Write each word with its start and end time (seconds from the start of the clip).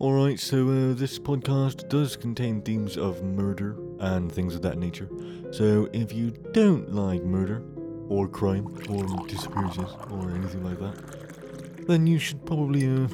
Alright, 0.00 0.38
so 0.38 0.58
uh, 0.68 0.94
this 0.94 1.18
podcast 1.18 1.88
does 1.88 2.14
contain 2.14 2.62
themes 2.62 2.96
of 2.96 3.24
murder 3.24 3.74
and 3.98 4.30
things 4.30 4.54
of 4.54 4.62
that 4.62 4.78
nature. 4.78 5.08
So 5.50 5.88
if 5.92 6.12
you 6.12 6.30
don't 6.52 6.94
like 6.94 7.24
murder, 7.24 7.64
or 8.08 8.28
crime, 8.28 8.68
or 8.88 9.26
disappearances, 9.26 9.90
or 10.08 10.30
anything 10.30 10.62
like 10.62 10.78
that, 10.78 11.86
then 11.88 12.06
you 12.06 12.20
should 12.20 12.46
probably 12.46 12.86
uh, 12.86 13.08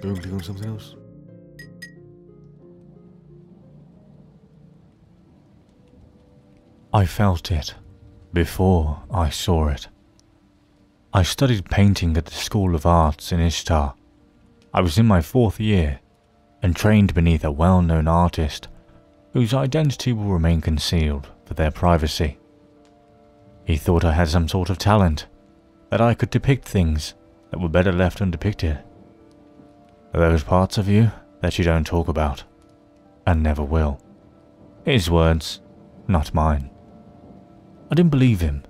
go 0.00 0.08
and 0.08 0.22
click 0.22 0.32
on 0.32 0.42
something 0.42 0.70
else. 0.70 0.96
I 6.94 7.04
felt 7.04 7.50
it 7.50 7.74
before 8.32 9.02
I 9.10 9.28
saw 9.28 9.68
it. 9.68 9.88
I 11.12 11.22
studied 11.22 11.66
painting 11.66 12.16
at 12.16 12.24
the 12.24 12.34
School 12.34 12.74
of 12.74 12.86
Arts 12.86 13.32
in 13.32 13.40
Ishtar. 13.40 13.94
I 14.72 14.80
was 14.80 14.96
in 14.96 15.04
my 15.04 15.20
fourth 15.20 15.60
year 15.60 16.00
and 16.66 16.74
trained 16.74 17.14
beneath 17.14 17.44
a 17.44 17.50
well 17.52 17.80
known 17.80 18.08
artist 18.08 18.66
whose 19.32 19.54
identity 19.54 20.12
will 20.12 20.24
remain 20.24 20.60
concealed 20.60 21.28
for 21.44 21.54
their 21.54 21.70
privacy. 21.70 22.38
He 23.64 23.76
thought 23.76 24.04
I 24.04 24.14
had 24.14 24.28
some 24.28 24.48
sort 24.48 24.68
of 24.68 24.76
talent, 24.76 25.28
that 25.90 26.00
I 26.00 26.12
could 26.12 26.28
depict 26.28 26.66
things 26.66 27.14
that 27.52 27.60
were 27.60 27.68
better 27.68 27.92
left 27.92 28.20
undepicted. 28.20 28.82
Those 30.12 30.42
parts 30.42 30.76
of 30.76 30.88
you 30.88 31.12
that 31.40 31.56
you 31.56 31.64
don't 31.64 31.86
talk 31.86 32.08
about, 32.08 32.42
and 33.28 33.44
never 33.44 33.62
will. 33.62 34.00
His 34.84 35.08
words, 35.08 35.60
not 36.08 36.34
mine. 36.34 36.68
I 37.92 37.94
didn't 37.94 38.10
believe 38.10 38.40
him, 38.40 38.64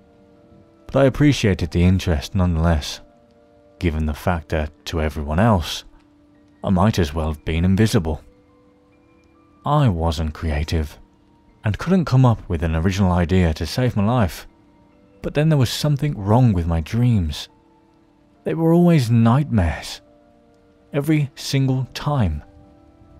but 0.84 0.96
I 0.96 1.06
appreciated 1.06 1.70
the 1.70 1.84
interest 1.84 2.34
nonetheless, 2.34 3.00
given 3.78 4.04
the 4.04 4.12
fact 4.12 4.50
that, 4.50 4.84
to 4.84 5.00
everyone 5.00 5.38
else, 5.38 5.84
I 6.66 6.70
might 6.70 6.98
as 6.98 7.14
well 7.14 7.28
have 7.28 7.44
been 7.44 7.64
invisible. 7.64 8.20
I 9.64 9.88
wasn't 9.88 10.34
creative, 10.34 10.98
and 11.64 11.78
couldn't 11.78 12.06
come 12.06 12.26
up 12.26 12.40
with 12.48 12.64
an 12.64 12.74
original 12.74 13.12
idea 13.12 13.54
to 13.54 13.64
save 13.64 13.96
my 13.96 14.04
life. 14.04 14.48
But 15.22 15.34
then 15.34 15.48
there 15.48 15.58
was 15.58 15.70
something 15.70 16.18
wrong 16.18 16.52
with 16.52 16.66
my 16.66 16.80
dreams. 16.80 17.48
They 18.42 18.54
were 18.54 18.72
always 18.72 19.12
nightmares. 19.12 20.00
Every 20.92 21.30
single 21.36 21.86
time. 21.94 22.42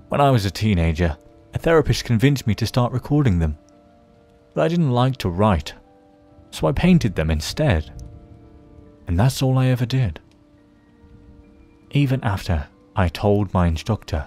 When 0.09 0.21
I 0.21 0.33
was 0.33 0.45
a 0.45 0.51
teenager, 0.51 1.17
a 1.55 1.59
therapist 1.59 2.05
convinced 2.05 2.49
me 2.49 2.55
to 2.57 2.67
start 2.67 2.93
recording 2.93 3.39
them. 3.39 3.57
But 4.55 4.63
I 4.65 4.69
didn't 4.69 4.91
like 4.91 5.19
to 5.19 5.31
write, 5.31 5.73
so 6.51 6.67
I 6.67 6.73
painted 6.73 7.15
them 7.15 7.31
instead. 7.31 7.93
And 9.07 9.17
that's 9.17 9.41
all 9.41 9.57
I 9.57 9.67
ever 9.67 9.87
did. 9.87 10.19
Even 11.93 12.25
after 12.25 12.67
I 12.99 13.09
told 13.09 13.53
my 13.53 13.67
instructor, 13.67 14.27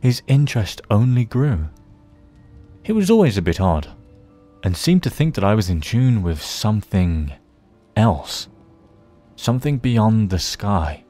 his 0.00 0.22
interest 0.26 0.80
only 0.90 1.26
grew. 1.26 1.68
He 2.82 2.92
was 2.92 3.10
always 3.10 3.36
a 3.36 3.42
bit 3.42 3.60
odd, 3.60 3.88
and 4.62 4.74
seemed 4.74 5.02
to 5.02 5.10
think 5.10 5.34
that 5.34 5.44
I 5.44 5.54
was 5.54 5.68
in 5.68 5.82
tune 5.82 6.22
with 6.22 6.40
something 6.40 7.30
else. 7.94 8.48
Something 9.36 9.76
beyond 9.76 10.30
the 10.30 10.38
sky, 10.38 11.04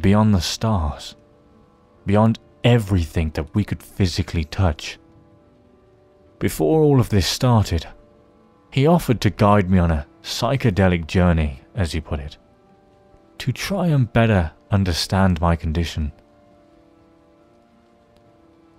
beyond 0.00 0.34
the 0.34 0.40
stars, 0.40 1.16
beyond 2.06 2.38
everything 2.62 3.30
that 3.30 3.52
we 3.52 3.64
could 3.64 3.82
physically 3.82 4.44
touch. 4.44 4.98
Before 6.38 6.80
all 6.82 7.00
of 7.00 7.08
this 7.08 7.26
started, 7.26 7.86
he 8.70 8.86
offered 8.86 9.20
to 9.22 9.30
guide 9.30 9.68
me 9.68 9.80
on 9.80 9.90
a 9.90 10.06
psychedelic 10.22 11.08
journey, 11.08 11.60
as 11.74 11.92
he 11.92 12.00
put 12.00 12.20
it, 12.20 12.38
to 13.40 13.52
try 13.52 13.86
and 13.86 14.12
better 14.12 14.52
understand 14.70 15.40
my 15.40 15.56
condition. 15.56 16.12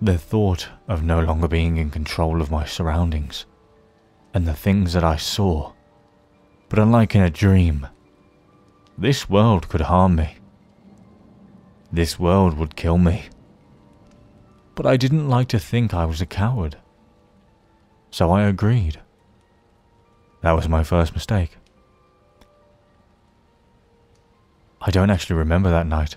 The 0.00 0.16
thought 0.16 0.68
of 0.86 1.02
no 1.02 1.18
longer 1.20 1.48
being 1.48 1.78
in 1.78 1.90
control 1.90 2.40
of 2.40 2.52
my 2.52 2.64
surroundings 2.64 3.44
and 4.32 4.46
the 4.46 4.54
things 4.54 4.92
that 4.92 5.02
I 5.02 5.16
saw, 5.16 5.72
but 6.68 6.78
unlike 6.78 7.16
in 7.16 7.22
a 7.22 7.28
dream, 7.30 7.88
this 8.96 9.28
world 9.28 9.68
could 9.68 9.80
harm 9.80 10.14
me. 10.14 10.36
This 11.90 12.20
world 12.20 12.56
would 12.56 12.76
kill 12.76 12.98
me. 12.98 13.24
But 14.76 14.86
I 14.86 14.96
didn't 14.96 15.28
like 15.28 15.48
to 15.48 15.58
think 15.58 15.92
I 15.92 16.04
was 16.04 16.20
a 16.20 16.26
coward. 16.26 16.76
So 18.12 18.30
I 18.30 18.44
agreed. 18.44 19.00
That 20.42 20.52
was 20.52 20.68
my 20.68 20.84
first 20.84 21.14
mistake. 21.14 21.56
I 24.84 24.90
don't 24.90 25.10
actually 25.10 25.36
remember 25.36 25.70
that 25.70 25.86
night. 25.86 26.16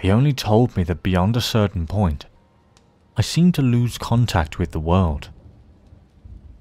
He 0.00 0.10
only 0.10 0.32
told 0.32 0.76
me 0.76 0.82
that 0.84 1.04
beyond 1.04 1.36
a 1.36 1.40
certain 1.40 1.86
point, 1.86 2.26
I 3.16 3.22
seemed 3.22 3.54
to 3.54 3.62
lose 3.62 3.96
contact 3.96 4.58
with 4.58 4.72
the 4.72 4.80
world. 4.80 5.30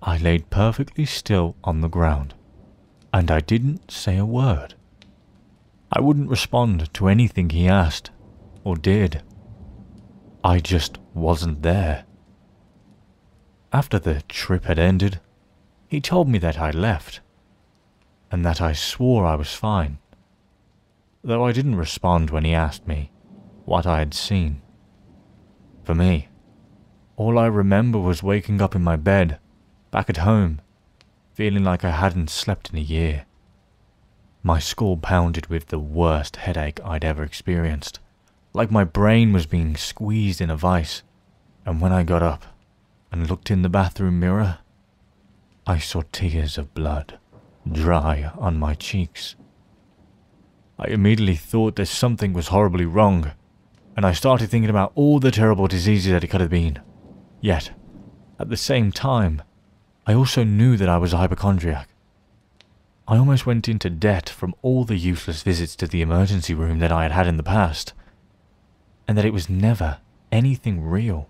I 0.03 0.17
laid 0.17 0.51
perfectly 0.51 1.05
still 1.05 1.55
on 1.63 1.81
the 1.81 1.87
ground, 1.87 2.35
and 3.11 3.31
I 3.31 3.39
didn't 3.39 3.89
say 3.89 4.17
a 4.17 4.25
word. 4.25 4.75
I 5.91 5.99
wouldn't 5.99 6.29
respond 6.29 6.93
to 6.93 7.07
anything 7.07 7.49
he 7.49 7.67
asked 7.67 8.11
or 8.63 8.75
did. 8.75 9.23
I 10.43 10.59
just 10.59 10.99
wasn't 11.15 11.63
there. 11.63 12.05
After 13.73 13.97
the 13.97 14.21
trip 14.27 14.65
had 14.65 14.77
ended, 14.77 15.19
he 15.87 15.99
told 15.99 16.29
me 16.29 16.37
that 16.37 16.59
I 16.59 16.69
left, 16.69 17.21
and 18.31 18.45
that 18.45 18.61
I 18.61 18.73
swore 18.73 19.25
I 19.25 19.33
was 19.33 19.55
fine 19.55 19.97
though 21.23 21.45
I 21.45 21.51
didn't 21.51 21.75
respond 21.75 22.29
when 22.29 22.45
he 22.45 22.53
asked 22.53 22.87
me 22.87 23.11
what 23.65 23.85
I 23.85 23.99
had 23.99 24.13
seen. 24.13 24.61
For 25.83 25.93
me, 25.93 26.29
all 27.15 27.37
I 27.37 27.47
remember 27.47 27.99
was 27.99 28.23
waking 28.23 28.61
up 28.61 28.75
in 28.75 28.83
my 28.83 28.95
bed, 28.95 29.39
back 29.91 30.09
at 30.09 30.17
home, 30.17 30.61
feeling 31.33 31.63
like 31.63 31.83
I 31.83 31.91
hadn't 31.91 32.29
slept 32.29 32.69
in 32.69 32.77
a 32.77 32.81
year. 32.81 33.25
My 34.43 34.59
skull 34.59 34.97
pounded 34.97 35.47
with 35.47 35.67
the 35.67 35.79
worst 35.79 36.37
headache 36.37 36.79
I'd 36.83 37.03
ever 37.03 37.23
experienced, 37.23 37.99
like 38.53 38.71
my 38.71 38.83
brain 38.83 39.33
was 39.33 39.45
being 39.45 39.75
squeezed 39.75 40.39
in 40.39 40.49
a 40.49 40.55
vice. 40.55 41.03
And 41.65 41.81
when 41.81 41.91
I 41.91 42.03
got 42.03 42.23
up 42.23 42.45
and 43.11 43.29
looked 43.29 43.51
in 43.51 43.61
the 43.61 43.69
bathroom 43.69 44.19
mirror, 44.19 44.59
I 45.67 45.77
saw 45.77 46.03
tears 46.11 46.57
of 46.57 46.73
blood 46.73 47.19
dry 47.69 48.31
on 48.37 48.57
my 48.57 48.73
cheeks. 48.73 49.35
I 50.81 50.87
immediately 50.87 51.35
thought 51.35 51.75
that 51.75 51.87
something 51.87 52.31
was 52.31 52.47
horribly 52.47 52.85
wrong, 52.85 53.33
and 53.97 54.05
I 54.05 54.13
started 54.13 54.49
thinking 54.49 54.69
about 54.69 54.93
all 54.95 55.19
the 55.19 55.29
terrible 55.29 55.67
diseases 55.67 56.13
that 56.13 56.23
it 56.23 56.27
could 56.27 56.39
have 56.39 56.49
been. 56.49 56.79
Yet, 57.41 57.71
at 58.39 58.49
the 58.49 58.55
same 58.55 58.93
time, 58.93 59.41
I 60.07 60.13
also 60.13 60.45
knew 60.45 60.77
that 60.77 60.87
I 60.87 60.97
was 60.97 61.11
a 61.11 61.17
hypochondriac. 61.17 61.89
I 63.09 63.17
almost 63.17 63.45
went 63.45 63.67
into 63.67 63.89
debt 63.89 64.29
from 64.29 64.55
all 64.61 64.85
the 64.85 64.95
useless 64.95 65.43
visits 65.43 65.75
to 65.77 65.87
the 65.87 66.01
emergency 66.01 66.53
room 66.53 66.79
that 66.79 66.93
I 66.93 67.03
had 67.03 67.11
had 67.11 67.27
in 67.27 67.35
the 67.35 67.43
past, 67.43 67.91
and 69.05 69.17
that 69.17 69.25
it 69.25 69.33
was 69.33 69.49
never 69.49 69.97
anything 70.31 70.81
real. 70.81 71.27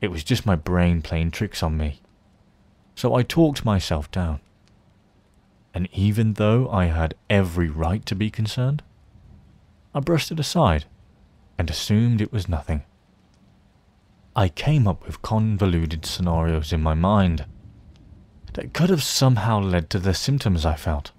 It 0.00 0.10
was 0.10 0.24
just 0.24 0.46
my 0.46 0.56
brain 0.56 1.00
playing 1.00 1.30
tricks 1.30 1.62
on 1.62 1.76
me. 1.76 2.00
So 2.96 3.14
I 3.14 3.22
talked 3.22 3.64
myself 3.64 4.10
down 4.10 4.40
and 5.74 5.88
even 5.92 6.34
though 6.34 6.68
I 6.70 6.86
had 6.86 7.14
every 7.30 7.68
right 7.68 8.04
to 8.06 8.14
be 8.14 8.30
concerned, 8.30 8.82
I 9.94 10.00
brushed 10.00 10.30
it 10.30 10.40
aside 10.40 10.84
and 11.58 11.68
assumed 11.70 12.20
it 12.20 12.32
was 12.32 12.48
nothing. 12.48 12.82
I 14.34 14.48
came 14.48 14.88
up 14.88 15.06
with 15.06 15.22
convoluted 15.22 16.06
scenarios 16.06 16.72
in 16.72 16.82
my 16.82 16.94
mind 16.94 17.44
that 18.54 18.74
could 18.74 18.90
have 18.90 19.02
somehow 19.02 19.60
led 19.60 19.90
to 19.90 19.98
the 19.98 20.14
symptoms 20.14 20.66
I 20.66 20.74
felt, 20.74 21.12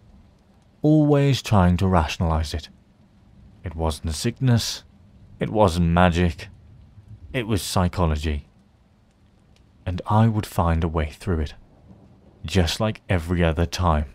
always 0.81 1.41
trying 1.41 1.77
to 1.77 1.87
rationalize 1.87 2.53
it. 2.53 2.69
It 3.63 3.75
wasn't 3.75 4.13
sickness, 4.13 4.83
it 5.39 5.49
wasn't 5.49 5.87
magic, 5.87 6.49
it 7.31 7.47
was 7.47 7.61
psychology. 7.61 8.47
And 9.85 10.01
I 10.07 10.27
would 10.27 10.45
find 10.45 10.83
a 10.83 10.87
way 10.87 11.09
through 11.09 11.39
it, 11.39 11.53
just 12.45 12.79
like 12.79 13.01
every 13.09 13.43
other 13.43 13.65
time. 13.65 14.12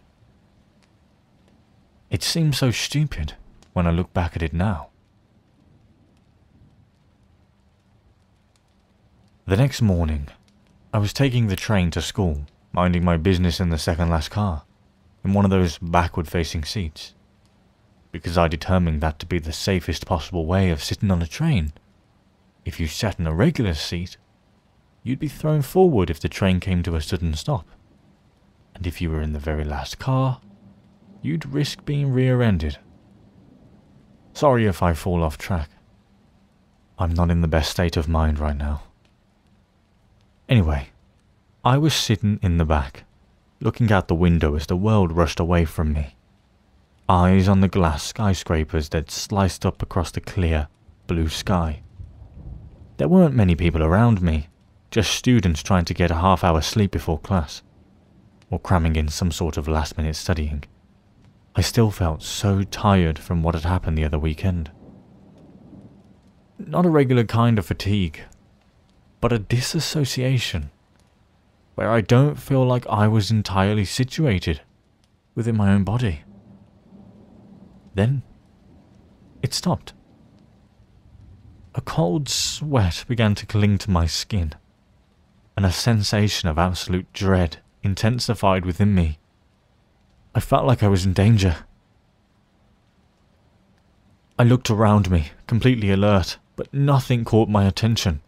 It 2.11 2.23
seems 2.23 2.57
so 2.57 2.71
stupid 2.71 3.35
when 3.75 3.87
I 3.87 3.91
look 3.91 4.13
back 4.15 4.35
at 4.35 4.43
it 4.43 4.55
now. 4.55 4.89
The 9.47 9.57
next 9.57 9.83
morning, 9.83 10.29
I 10.93 10.99
was 10.99 11.13
taking 11.13 11.49
the 11.49 11.57
train 11.57 11.91
to 11.93 12.03
school, 12.03 12.47
minding 12.73 13.05
my 13.05 13.17
business 13.17 13.61
in 13.61 13.69
the 13.69 13.79
second 13.79 14.11
last 14.11 14.31
car, 14.31 14.65
in 15.23 15.35
one 15.35 15.45
of 15.45 15.51
those 15.51 15.79
backward 15.79 16.29
facing 16.29 16.65
seats, 16.65 17.15
because 18.11 18.39
I 18.39 18.49
determined 18.49 19.01
that 19.03 19.19
to 19.19 19.27
be 19.27 19.39
the 19.39 19.53
safest 19.53 20.07
possible 20.07 20.47
way 20.47 20.71
of 20.71 20.83
sitting 20.83 21.11
on 21.11 21.21
a 21.21 21.27
train. 21.27 21.73
If 22.65 22.81
you 22.81 22.87
sat 22.87 23.19
in 23.19 23.27
a 23.27 23.35
regular 23.35 23.75
seat, 23.75 24.17
you'd 25.03 25.19
be 25.19 25.29
thrown 25.29 25.63
forward 25.63 26.09
if 26.09 26.21
the 26.21 26.29
train 26.29 26.61
came 26.61 26.83
to 26.83 26.97
a 26.97 27.03
sudden 27.03 27.35
stop. 27.35 27.67
And 28.75 28.87
if 28.87 29.01
you 29.01 29.11
were 29.11 29.23
in 29.23 29.33
the 29.35 29.39
very 29.39 29.65
last 29.65 29.99
car, 29.99 30.41
you'd 31.29 31.45
risk 31.45 31.85
being 31.85 32.11
rear 32.11 32.41
ended. 32.41 32.79
Sorry 34.33 34.65
if 34.65 34.83
I 34.83 34.95
fall 34.95 35.23
off 35.23 35.37
track. 35.37 35.69
I'm 36.99 37.13
not 37.13 37.31
in 37.31 37.43
the 37.43 37.49
best 37.49 37.71
state 37.71 37.99
of 37.99 38.09
mind 38.09 38.39
right 38.39 38.57
now. 38.57 38.83
Anyway, 40.49 40.89
I 41.63 41.77
was 41.77 41.93
sitting 41.93 42.41
in 42.43 42.57
the 42.57 42.65
back, 42.65 43.05
looking 43.61 43.93
out 43.93 44.09
the 44.09 44.15
window 44.15 44.55
as 44.55 44.67
the 44.67 44.77
world 44.77 45.13
rushed 45.13 45.39
away 45.39 45.67
from 45.67 45.93
me. 45.93 46.17
Eyes 47.11 47.47
on 47.47 47.61
the 47.61 47.69
glass 47.69 48.05
skyscrapers 48.05 48.89
that 48.89 49.11
sliced 49.11 49.67
up 49.67 49.83
across 49.83 50.11
the 50.11 50.23
clear, 50.23 50.69
blue 51.07 51.29
sky. 51.29 51.83
There 52.97 53.09
weren't 53.09 53.35
many 53.35 53.55
people 53.55 53.83
around 53.83 54.23
me, 54.23 54.49
just 54.91 55.13
students 55.13 55.63
trying 55.63 55.85
to 55.85 55.95
get 55.95 56.11
a 56.11 56.23
half 56.27 56.43
hour 56.43 56.63
sleep 56.63 56.91
before 56.93 57.19
class, 57.19 57.63
or 58.51 58.59
cramming 58.59 58.97
in 58.97 59.09
some 59.09 59.31
sort 59.31 59.59
of 59.59 59.69
last 59.69 59.99
minute 59.99 60.17
studying. 60.17 60.65
I 61.59 61.61
still 61.61 61.91
felt 61.91 62.23
so 62.23 62.63
tired 62.63 63.19
from 63.19 63.43
what 63.43 63.57
had 63.57 63.65
happened 63.65 63.99
the 63.99 64.05
other 64.05 64.17
weekend. 64.17 64.71
Not 66.57 66.87
a 66.87 66.89
regular 66.89 67.25
kind 67.25 67.59
of 67.59 67.67
fatigue, 67.67 68.21
but 69.21 69.33
a 69.33 69.41
disassociation, 69.41 70.71
where 71.75 71.91
I 71.91 72.01
don't 72.01 72.37
feel 72.37 72.65
like 72.65 72.87
I 72.87 73.09
was 73.09 73.33
entirely 73.33 73.85
situated 73.85 74.61
within 75.35 75.57
my 75.57 75.73
own 75.73 75.83
body. 75.83 76.21
Then 77.93 78.23
it 79.43 79.53
stopped. 79.53 79.95
A 81.75 81.81
cold 81.81 82.29
sweat 82.29 83.05
began 83.09 83.35
to 83.35 83.47
cling 83.47 83.79
to 83.79 83.91
my 83.91 84.07
skin, 84.07 84.53
and 85.57 85.67
a 85.67 85.73
sensation 85.73 86.49
of 86.49 86.57
absolute 86.57 87.13
dread 87.13 87.57
intensified 87.83 88.65
within 88.65 88.95
me. 88.95 89.19
I 90.39 90.41
felt 90.41 90.67
like 90.67 90.85
I 90.85 90.89
was 90.89 91.05
in 91.05 91.15
danger. 91.15 91.57
I 94.39 94.45
looked 94.45 94.71
around 94.71 95.11
me, 95.11 95.33
completely 95.49 95.91
alert, 95.91 96.39
but 96.55 96.73
nothing 96.73 97.25
caught 97.25 97.49
my 97.49 97.67
attention. 97.67 98.21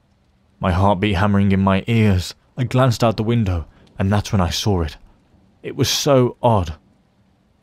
My 0.59 0.73
heartbeat 0.73 1.15
hammering 1.15 1.53
in 1.53 1.61
my 1.61 1.85
ears, 1.87 2.35
I 2.57 2.65
glanced 2.65 3.05
out 3.05 3.17
the 3.17 3.23
window, 3.23 3.67
and 3.97 4.13
that's 4.13 4.33
when 4.33 4.41
I 4.41 4.51
saw 4.51 4.83
it. 4.83 4.97
It 5.63 5.77
was 5.77 5.89
so 5.89 6.37
odd 6.43 6.75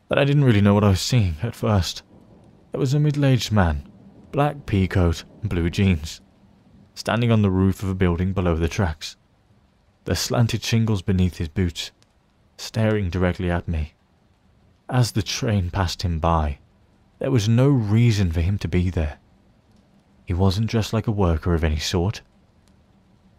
that 0.08 0.18
I 0.18 0.24
didn't 0.24 0.44
really 0.44 0.62
know 0.62 0.72
what 0.72 0.82
I 0.82 0.88
was 0.88 1.02
seeing 1.02 1.36
at 1.42 1.54
first. 1.54 2.02
There 2.72 2.80
was 2.80 2.94
a 2.94 2.98
middle 2.98 3.26
aged 3.26 3.52
man, 3.52 3.86
black 4.32 4.64
pea 4.64 4.88
coat 4.88 5.24
and 5.42 5.50
blue 5.50 5.68
jeans, 5.68 6.22
standing 6.94 7.30
on 7.30 7.42
the 7.42 7.50
roof 7.50 7.82
of 7.82 7.90
a 7.90 7.94
building 7.94 8.32
below 8.32 8.54
the 8.56 8.66
tracks, 8.66 9.18
the 10.04 10.16
slanted 10.16 10.62
shingles 10.62 11.02
beneath 11.02 11.36
his 11.36 11.48
boots, 11.48 11.90
staring 12.56 13.10
directly 13.10 13.50
at 13.50 13.68
me. 13.68 13.92
As 14.90 15.12
the 15.12 15.22
train 15.22 15.70
passed 15.70 16.02
him 16.02 16.18
by, 16.18 16.58
there 17.18 17.30
was 17.30 17.48
no 17.48 17.68
reason 17.68 18.32
for 18.32 18.40
him 18.40 18.58
to 18.58 18.68
be 18.68 18.90
there. 18.90 19.18
He 20.24 20.34
wasn't 20.34 20.70
dressed 20.70 20.92
like 20.92 21.06
a 21.06 21.12
worker 21.12 21.54
of 21.54 21.64
any 21.64 21.78
sort. 21.78 22.22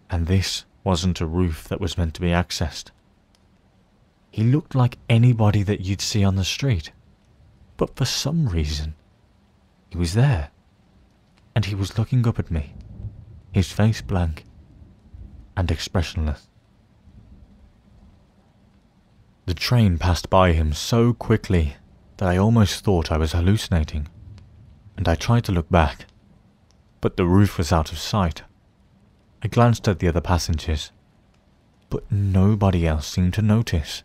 And 0.10 0.28
this 0.28 0.66
wasn't 0.84 1.22
a 1.22 1.26
roof 1.26 1.68
that 1.68 1.80
was 1.80 1.98
meant 1.98 2.14
to 2.16 2.22
be 2.22 2.28
accessed. 2.28 2.92
He 4.32 4.44
looked 4.44 4.76
like 4.76 4.98
anybody 5.10 5.64
that 5.64 5.82
you'd 5.82 6.02
see 6.02 6.24
on 6.24 6.36
the 6.36 6.44
street. 6.44 6.92
But 7.78 7.96
for 7.96 8.06
some 8.06 8.48
reason, 8.48 8.96
he 9.90 9.98
was 9.98 10.14
there. 10.14 10.52
And 11.56 11.66
he 11.66 11.76
was 11.76 11.98
looking 11.98 12.28
up 12.28 12.38
at 12.38 12.52
me, 12.52 12.74
his 13.52 13.72
face 13.72 14.02
blank 14.02 14.46
and 15.58 15.72
expressionless. 15.72 16.49
The 19.50 19.56
train 19.56 19.98
passed 19.98 20.30
by 20.30 20.52
him 20.52 20.74
so 20.74 21.12
quickly 21.12 21.74
that 22.18 22.30
I 22.30 22.38
almost 22.38 22.84
thought 22.84 23.12
I 23.12 23.18
was 23.18 23.32
hallucinating, 23.32 24.08
and 24.96 25.08
I 25.08 25.16
tried 25.16 25.44
to 25.46 25.52
look 25.52 25.72
back, 25.72 26.06
but 27.02 27.18
the 27.18 27.26
roof 27.26 27.58
was 27.58 27.74
out 27.74 27.92
of 27.92 27.98
sight. 27.98 28.44
I 29.42 29.48
glanced 29.48 29.88
at 29.88 29.98
the 29.98 30.08
other 30.08 30.22
passengers, 30.22 30.92
but 31.90 32.12
nobody 32.12 32.86
else 32.86 33.08
seemed 33.08 33.34
to 33.34 33.42
notice, 33.42 34.04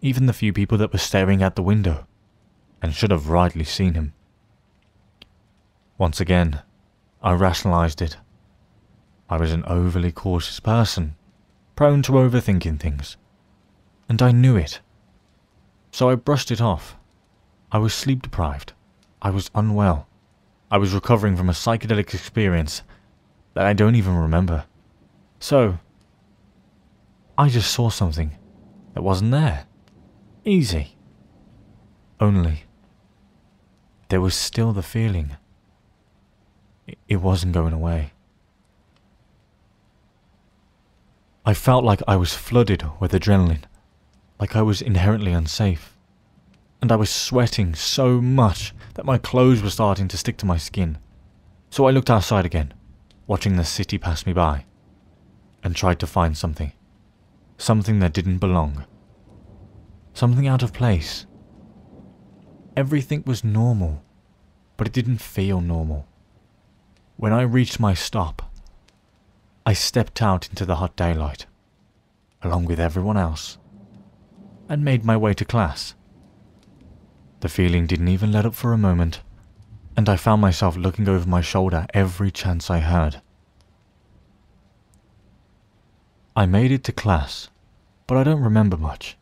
even 0.00 0.24
the 0.24 0.32
few 0.32 0.54
people 0.54 0.78
that 0.78 0.90
were 0.90 0.98
staring 0.98 1.42
at 1.42 1.54
the 1.54 1.62
window, 1.62 2.06
and 2.80 2.94
should 2.94 3.10
have 3.10 3.28
rightly 3.28 3.64
seen 3.64 3.92
him. 3.92 4.14
Once 5.98 6.18
again, 6.18 6.62
I 7.22 7.34
rationalized 7.34 8.00
it. 8.00 8.16
I 9.28 9.36
was 9.36 9.52
an 9.52 9.64
overly 9.66 10.12
cautious 10.12 10.60
person, 10.60 11.14
prone 11.74 12.00
to 12.04 12.12
overthinking 12.12 12.80
things 12.80 13.18
and 14.08 14.22
I 14.22 14.32
knew 14.32 14.56
it. 14.56 14.80
So 15.90 16.10
I 16.10 16.14
brushed 16.14 16.50
it 16.50 16.60
off. 16.60 16.96
I 17.72 17.78
was 17.78 17.94
sleep 17.94 18.22
deprived. 18.22 18.72
I 19.20 19.30
was 19.30 19.50
unwell. 19.54 20.06
I 20.70 20.78
was 20.78 20.92
recovering 20.92 21.36
from 21.36 21.48
a 21.48 21.52
psychedelic 21.52 22.14
experience 22.14 22.82
that 23.54 23.66
I 23.66 23.72
don't 23.72 23.94
even 23.94 24.16
remember. 24.16 24.64
So, 25.38 25.78
I 27.38 27.48
just 27.48 27.72
saw 27.72 27.90
something 27.90 28.36
that 28.94 29.02
wasn't 29.02 29.30
there. 29.30 29.66
Easy. 30.44 30.96
Only, 32.20 32.64
there 34.08 34.20
was 34.20 34.34
still 34.34 34.72
the 34.72 34.82
feeling. 34.82 35.36
It 37.08 37.16
wasn't 37.16 37.52
going 37.52 37.72
away. 37.72 38.12
I 41.44 41.54
felt 41.54 41.84
like 41.84 42.02
I 42.08 42.16
was 42.16 42.34
flooded 42.34 42.84
with 43.00 43.12
adrenaline 43.12 43.64
like 44.38 44.54
I 44.54 44.62
was 44.62 44.82
inherently 44.82 45.32
unsafe. 45.32 45.96
And 46.82 46.92
I 46.92 46.96
was 46.96 47.10
sweating 47.10 47.74
so 47.74 48.20
much 48.20 48.74
that 48.94 49.06
my 49.06 49.18
clothes 49.18 49.62
were 49.62 49.70
starting 49.70 50.08
to 50.08 50.18
stick 50.18 50.36
to 50.38 50.46
my 50.46 50.58
skin. 50.58 50.98
So 51.70 51.86
I 51.86 51.90
looked 51.90 52.10
outside 52.10 52.44
again, 52.44 52.74
watching 53.26 53.56
the 53.56 53.64
city 53.64 53.98
pass 53.98 54.26
me 54.26 54.32
by, 54.32 54.64
and 55.64 55.74
tried 55.74 55.98
to 56.00 56.06
find 56.06 56.36
something. 56.36 56.72
Something 57.58 57.98
that 58.00 58.12
didn't 58.12 58.38
belong. 58.38 58.84
Something 60.12 60.46
out 60.46 60.62
of 60.62 60.72
place. 60.72 61.26
Everything 62.76 63.22
was 63.26 63.42
normal, 63.42 64.02
but 64.76 64.86
it 64.86 64.92
didn't 64.92 65.18
feel 65.18 65.62
normal. 65.62 66.06
When 67.16 67.32
I 67.32 67.42
reached 67.42 67.80
my 67.80 67.94
stop, 67.94 68.52
I 69.64 69.72
stepped 69.72 70.20
out 70.20 70.48
into 70.50 70.66
the 70.66 70.76
hot 70.76 70.94
daylight, 70.94 71.46
along 72.42 72.66
with 72.66 72.78
everyone 72.78 73.16
else 73.16 73.56
and 74.68 74.84
made 74.84 75.04
my 75.04 75.16
way 75.16 75.34
to 75.34 75.44
class. 75.44 75.94
The 77.40 77.48
feeling 77.48 77.86
didn't 77.86 78.08
even 78.08 78.32
let 78.32 78.46
up 78.46 78.54
for 78.54 78.72
a 78.72 78.78
moment, 78.78 79.20
and 79.96 80.08
I 80.08 80.16
found 80.16 80.40
myself 80.40 80.76
looking 80.76 81.08
over 81.08 81.28
my 81.28 81.40
shoulder 81.40 81.86
every 81.94 82.30
chance 82.30 82.70
I 82.70 82.78
had. 82.78 83.22
I 86.34 86.46
made 86.46 86.72
it 86.72 86.84
to 86.84 86.92
class, 86.92 87.48
but 88.06 88.16
I 88.16 88.24
don't 88.24 88.42
remember 88.42 88.76
much. 88.76 89.16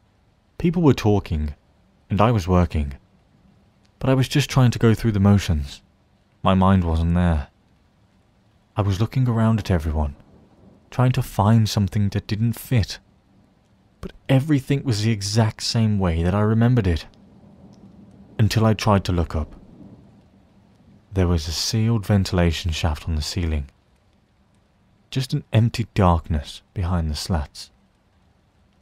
People 0.58 0.82
were 0.82 0.94
talking, 0.94 1.54
and 2.10 2.20
I 2.20 2.30
was 2.30 2.48
working. 2.48 2.94
But 3.98 4.10
I 4.10 4.14
was 4.14 4.28
just 4.28 4.50
trying 4.50 4.70
to 4.72 4.78
go 4.78 4.94
through 4.94 5.12
the 5.12 5.20
motions. 5.20 5.82
My 6.42 6.54
mind 6.54 6.84
wasn't 6.84 7.14
there. 7.14 7.48
I 8.76 8.82
was 8.82 9.00
looking 9.00 9.28
around 9.28 9.60
at 9.60 9.70
everyone, 9.70 10.16
trying 10.90 11.12
to 11.12 11.22
find 11.22 11.68
something 11.68 12.08
that 12.10 12.26
didn't 12.26 12.54
fit 12.54 12.98
but 14.04 14.12
everything 14.28 14.84
was 14.84 15.00
the 15.00 15.10
exact 15.10 15.62
same 15.62 15.98
way 15.98 16.22
that 16.22 16.34
I 16.34 16.42
remembered 16.42 16.86
it. 16.86 17.06
Until 18.38 18.66
I 18.66 18.74
tried 18.74 19.02
to 19.04 19.12
look 19.12 19.34
up. 19.34 19.54
There 21.14 21.26
was 21.26 21.48
a 21.48 21.52
sealed 21.52 22.04
ventilation 22.04 22.70
shaft 22.70 23.08
on 23.08 23.14
the 23.14 23.22
ceiling. 23.22 23.70
Just 25.10 25.32
an 25.32 25.42
empty 25.54 25.86
darkness 25.94 26.60
behind 26.74 27.10
the 27.10 27.14
slats. 27.14 27.70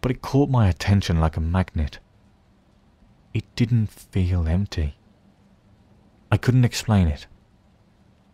But 0.00 0.10
it 0.10 0.22
caught 0.22 0.50
my 0.50 0.68
attention 0.68 1.20
like 1.20 1.36
a 1.36 1.40
magnet. 1.40 2.00
It 3.32 3.44
didn't 3.54 3.92
feel 3.92 4.48
empty. 4.48 4.96
I 6.32 6.36
couldn't 6.36 6.64
explain 6.64 7.06
it. 7.06 7.28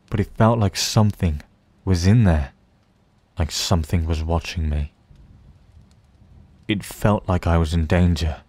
But 0.09 0.21
it 0.21 0.39
felt 0.39 0.59
like 0.59 0.75
something 0.75 1.43
was 1.85 2.07
in 2.07 2.25
there. 2.25 2.53
Like 3.39 3.51
something 3.51 4.07
was 4.07 4.25
watching 4.25 4.71
me. 4.71 4.95
It 6.69 6.85
felt 6.85 7.27
like 7.27 7.47
I 7.47 7.57
was 7.57 7.73
in 7.73 7.87
danger. 7.87 8.43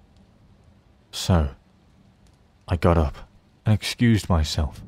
So, 1.09 1.51
I 2.67 2.75
got 2.75 2.97
up 2.97 3.15
and 3.65 3.73
excused 3.73 4.27
myself. 4.27 4.81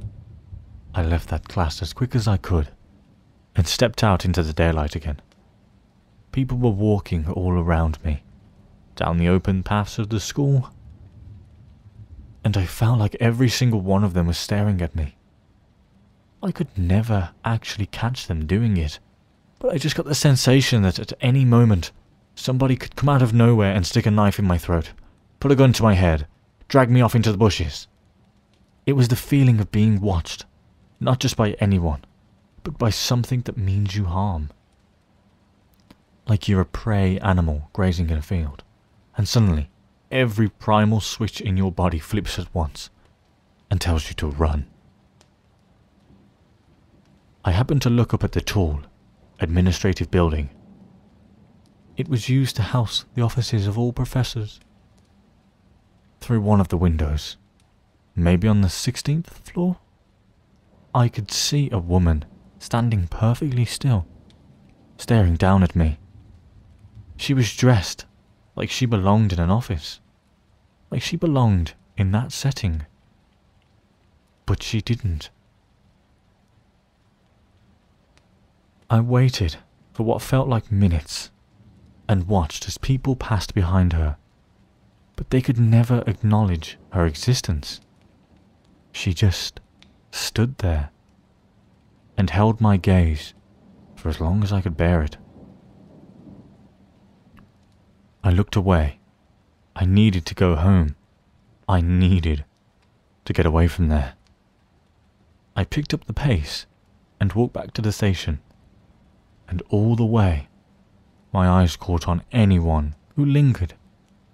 I 0.93 1.01
left 1.01 1.29
that 1.29 1.47
class 1.47 1.81
as 1.81 1.93
quick 1.93 2.13
as 2.13 2.27
I 2.27 2.35
could 2.35 2.67
and 3.55 3.65
stepped 3.65 4.03
out 4.03 4.25
into 4.25 4.43
the 4.43 4.51
daylight 4.51 4.95
again. 4.95 5.21
People 6.33 6.57
were 6.57 6.69
walking 6.69 7.25
all 7.29 7.53
around 7.53 8.03
me, 8.03 8.23
down 8.97 9.17
the 9.17 9.29
open 9.29 9.63
paths 9.63 9.97
of 9.97 10.09
the 10.09 10.19
school, 10.19 10.69
and 12.43 12.57
I 12.57 12.65
felt 12.65 13.00
like 13.00 13.15
every 13.21 13.50
single 13.50 13.79
one 13.79 14.03
of 14.03 14.13
them 14.13 14.27
was 14.27 14.38
staring 14.38 14.81
at 14.81 14.95
me. 14.95 15.15
I 16.43 16.51
could 16.51 16.77
never 16.77 17.29
actually 17.45 17.85
catch 17.85 18.27
them 18.27 18.45
doing 18.45 18.75
it, 18.75 19.00
but 19.59 19.73
I 19.73 19.77
just 19.77 19.95
got 19.95 20.05
the 20.05 20.15
sensation 20.15 20.81
that 20.81 21.00
at 21.00 21.13
any 21.21 21.45
moment 21.45 21.91
Somebody 22.41 22.75
could 22.75 22.95
come 22.95 23.07
out 23.07 23.21
of 23.21 23.36
nowhere 23.36 23.71
and 23.71 23.86
stick 23.86 24.07
a 24.07 24.10
knife 24.10 24.39
in 24.39 24.45
my 24.45 24.57
throat, 24.57 24.93
put 25.39 25.51
a 25.51 25.55
gun 25.55 25.74
to 25.74 25.83
my 25.83 25.93
head, 25.93 26.25
drag 26.67 26.89
me 26.89 27.00
off 27.00 27.13
into 27.13 27.31
the 27.31 27.38
bushes. 27.38 27.88
It 28.88 28.93
was 28.93 29.10
the 29.10 29.15
feeling 29.15 29.60
of 29.60 29.71
being 29.71 30.01
watched, 30.01 30.45
not 31.00 31.19
just 31.19 31.38
by 31.38 31.51
anyone, 31.60 32.03
but 32.63 32.79
by 32.79 32.89
something 32.89 33.41
that 33.41 33.60
means 33.60 33.95
you 33.95 34.05
harm. 34.05 34.50
Like 36.25 36.48
you're 36.48 36.62
a 36.62 36.65
prey 36.65 37.19
animal 37.19 37.69
grazing 37.74 38.10
in 38.10 38.17
a 38.17 38.24
field, 38.24 38.63
and 39.15 39.27
suddenly 39.27 39.69
every 40.10 40.50
primal 40.50 41.00
switch 41.00 41.41
in 41.41 41.57
your 41.57 41.71
body 41.71 42.00
flips 42.00 42.39
at 42.39 42.55
once 42.55 42.89
and 43.69 43.79
tells 43.79 44.07
you 44.07 44.15
to 44.15 44.25
run. 44.25 44.65
I 47.45 47.51
happened 47.51 47.83
to 47.83 47.91
look 47.91 48.15
up 48.15 48.24
at 48.24 48.31
the 48.31 48.41
tall, 48.41 48.81
administrative 49.39 50.10
building. 50.10 50.50
It 52.01 52.10
was 52.10 52.29
used 52.29 52.55
to 52.55 52.63
house 52.63 53.05
the 53.13 53.22
offices 53.22 53.67
of 53.67 53.77
all 53.77 53.93
professors. 53.93 54.60
Through 56.20 56.41
one 56.41 56.60
of 56.60 56.70
the 56.70 56.84
windows, 56.86 57.38
maybe 58.15 58.48
on 58.48 58.62
the 58.62 58.70
16th 58.70 59.27
floor, 59.27 59.77
I 60.96 61.10
could 61.10 61.29
see 61.29 61.70
a 61.72 61.77
woman 61.77 62.25
standing 62.58 63.05
perfectly 63.05 63.65
still, 63.65 64.08
staring 64.98 65.36
down 65.36 65.62
at 65.62 65.75
me. 65.75 66.00
She 67.17 67.36
was 67.36 67.55
dressed 67.55 68.08
like 68.55 68.72
she 68.72 68.88
belonged 68.88 69.31
in 69.31 69.39
an 69.39 69.51
office, 69.51 70.00
like 70.89 71.03
she 71.03 71.17
belonged 71.17 71.75
in 71.98 72.12
that 72.13 72.31
setting. 72.31 72.88
But 74.48 74.63
she 74.63 74.81
didn't. 74.81 75.29
I 78.89 79.01
waited 79.01 79.58
for 79.93 80.01
what 80.01 80.24
felt 80.24 80.48
like 80.48 80.72
minutes 80.72 81.29
and 82.12 82.27
watched 82.27 82.68
as 82.68 82.77
people 82.77 83.15
passed 83.15 83.53
behind 83.53 83.94
her, 83.94 84.18
but 85.15 85.30
they 85.30 85.41
could 85.41 85.58
never 85.58 86.03
acknowledge 86.06 86.77
her 86.91 87.06
existence. 87.06 87.80
She 88.91 89.13
just 89.13 89.62
stood 90.12 90.58
there 90.58 90.89
and 92.18 92.30
held 92.30 92.60
my 92.60 92.75
gaze 92.75 93.34
for 93.96 94.10
as 94.10 94.20
long 94.20 94.44
as 94.44 94.51
I 94.51 94.60
could 94.60 94.75
bear 94.75 95.01
it. 95.01 95.15
I 98.25 98.32
looked 98.32 98.58
away. 98.58 99.00
I 99.74 99.86
needed 99.86 100.25
to 100.25 100.36
go 100.36 100.58
home. 100.58 100.98
I 101.70 101.80
needed 101.80 102.44
to 103.24 103.32
get 103.32 103.46
away 103.46 103.70
from 103.70 103.88
there. 103.88 104.15
I 105.56 105.63
picked 105.63 105.94
up 105.94 106.03
the 106.03 106.13
pace 106.13 106.65
and 107.22 107.32
walked 107.32 107.53
back 107.53 107.72
to 107.75 107.82
the 107.82 107.94
station 107.94 108.41
and 109.48 109.63
all 109.70 109.96
the 109.96 110.06
way, 110.06 110.50
my 111.31 111.47
eyes 111.47 111.75
caught 111.75 112.07
on 112.07 112.23
anyone 112.31 112.95
who 113.15 113.25
lingered 113.25 113.73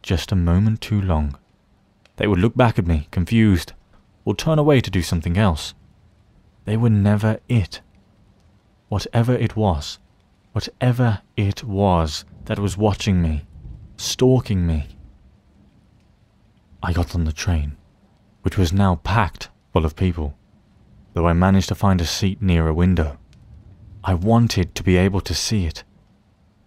just 0.02 0.32
a 0.32 0.36
moment 0.36 0.82
too 0.82 1.02
long. 1.02 1.38
They 2.16 2.28
would 2.28 2.40
look 2.40 2.56
back 2.56 2.80
at 2.80 2.88
me, 2.88 3.08
confused, 3.12 3.74
or 4.26 4.36
turn 4.36 4.58
away 4.58 4.82
to 4.82 4.90
do 4.90 5.02
something 5.02 5.38
else. 5.38 5.74
They 6.66 6.78
were 6.78 6.90
never 6.90 7.40
it. 7.48 7.82
Whatever 8.90 9.34
it 9.34 9.56
was, 9.56 10.00
whatever 10.54 11.22
it 11.36 11.64
was 11.64 12.26
that 12.46 12.60
was 12.60 12.78
watching 12.78 13.22
me, 13.22 13.46
stalking 13.98 14.66
me. 14.66 14.88
I 16.82 16.94
got 16.94 17.14
on 17.16 17.26
the 17.26 17.32
train, 17.32 17.78
which 18.42 18.58
was 18.58 18.74
now 18.74 18.96
packed 18.96 19.50
full 19.74 19.86
of 19.86 19.96
people, 19.96 20.36
though 21.14 21.28
I 21.28 21.34
managed 21.34 21.68
to 21.70 21.76
find 21.76 22.02
a 22.02 22.06
seat 22.06 22.42
near 22.42 22.68
a 22.68 22.74
window. 22.74 23.18
I 24.04 24.14
wanted 24.14 24.74
to 24.76 24.84
be 24.84 24.98
able 24.98 25.22
to 25.22 25.34
see 25.34 25.66
it. 25.66 25.84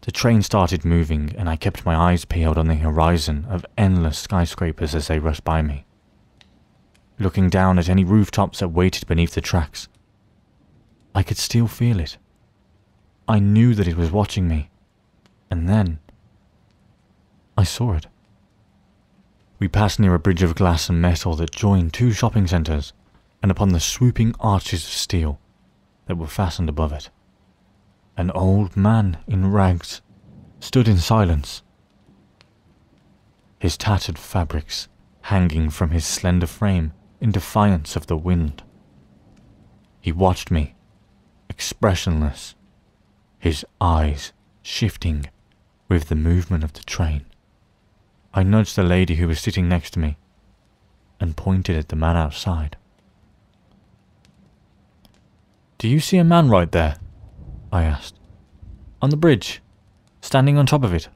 The 0.03 0.13
train 0.13 0.43
started 0.43 0.85
moving, 0.85 1.35
and 1.37 1.49
I 1.49 1.57
kept 1.57 1.85
my 1.85 1.95
eyes 1.95 2.25
peeled 2.25 2.57
on 2.57 2.69
the 2.69 2.75
horizon 2.75 3.47
of 3.51 3.67
endless 3.77 4.19
skyscrapers 4.19 4.95
as 4.95 5.09
they 5.09 5.19
rushed 5.19 5.45
by 5.45 5.61
me, 5.61 5.85
looking 7.19 7.51
down 7.51 7.79
at 7.79 7.89
any 7.89 8.05
rooftops 8.05 8.61
that 8.61 8.69
waited 8.69 9.07
beneath 9.07 9.35
the 9.35 9.43
tracks. 9.43 9.89
I 11.15 11.23
could 11.23 11.37
still 11.37 11.67
feel 11.67 12.01
it. 12.01 12.17
I 13.29 13.41
knew 13.41 13.75
that 13.75 13.89
it 13.89 13.97
was 13.97 14.11
watching 14.11 14.49
me, 14.49 14.71
and 15.51 15.69
then 15.69 15.99
I 17.59 17.65
saw 17.65 17.93
it. 17.93 18.07
We 19.59 19.69
passed 19.69 20.01
near 20.01 20.15
a 20.15 20.19
bridge 20.19 20.43
of 20.43 20.55
glass 20.55 20.89
and 20.89 21.03
metal 21.03 21.35
that 21.37 21.51
joined 21.51 21.93
two 21.93 22.13
shopping 22.13 22.47
centres, 22.47 22.95
and 23.43 23.51
upon 23.51 23.69
the 23.69 23.81
swooping 23.81 24.35
arches 24.41 24.85
of 24.85 24.91
steel 24.91 25.39
that 26.07 26.17
were 26.17 26.27
fastened 26.27 26.71
above 26.71 26.93
it. 26.93 27.11
An 28.21 28.31
old 28.33 28.77
man 28.77 29.17
in 29.27 29.51
rags 29.51 30.03
stood 30.61 30.87
in 30.87 30.99
silence, 30.99 31.63
his 33.59 33.79
tattered 33.79 34.19
fabrics 34.19 34.89
hanging 35.23 35.71
from 35.71 35.89
his 35.89 36.05
slender 36.05 36.47
frame 36.47 36.93
in 37.19 37.33
defiance 37.33 37.97
of 37.97 38.09
the 38.09 38.19
wind. 38.19 38.63
He 40.03 40.13
watched 40.13 40.51
me, 40.51 40.75
expressionless, 41.49 42.55
his 43.39 43.65
eyes 43.81 44.35
shifting 44.61 45.25
with 45.89 46.11
the 46.11 46.15
movement 46.15 46.63
of 46.63 46.75
the 46.75 46.85
train. 46.85 47.25
I 48.35 48.43
nudged 48.43 48.77
the 48.77 48.83
lady 48.83 49.15
who 49.15 49.29
was 49.29 49.41
sitting 49.41 49.67
next 49.67 49.93
to 49.93 49.99
me 49.99 50.19
and 51.19 51.39
pointed 51.39 51.75
at 51.75 51.89
the 51.89 51.97
man 51.97 52.19
outside. 52.19 52.77
Do 55.79 55.89
you 55.89 56.01
see 56.01 56.19
a 56.19 56.23
man 56.23 56.51
right 56.51 56.71
there? 56.71 56.99
I 57.73 57.85
asked. 57.85 58.19
On 59.01 59.11
the 59.11 59.17
bridge, 59.17 59.63
standing 60.21 60.59
on 60.59 60.67
top 60.67 60.85
of 60.85 60.93
it. 60.93 61.09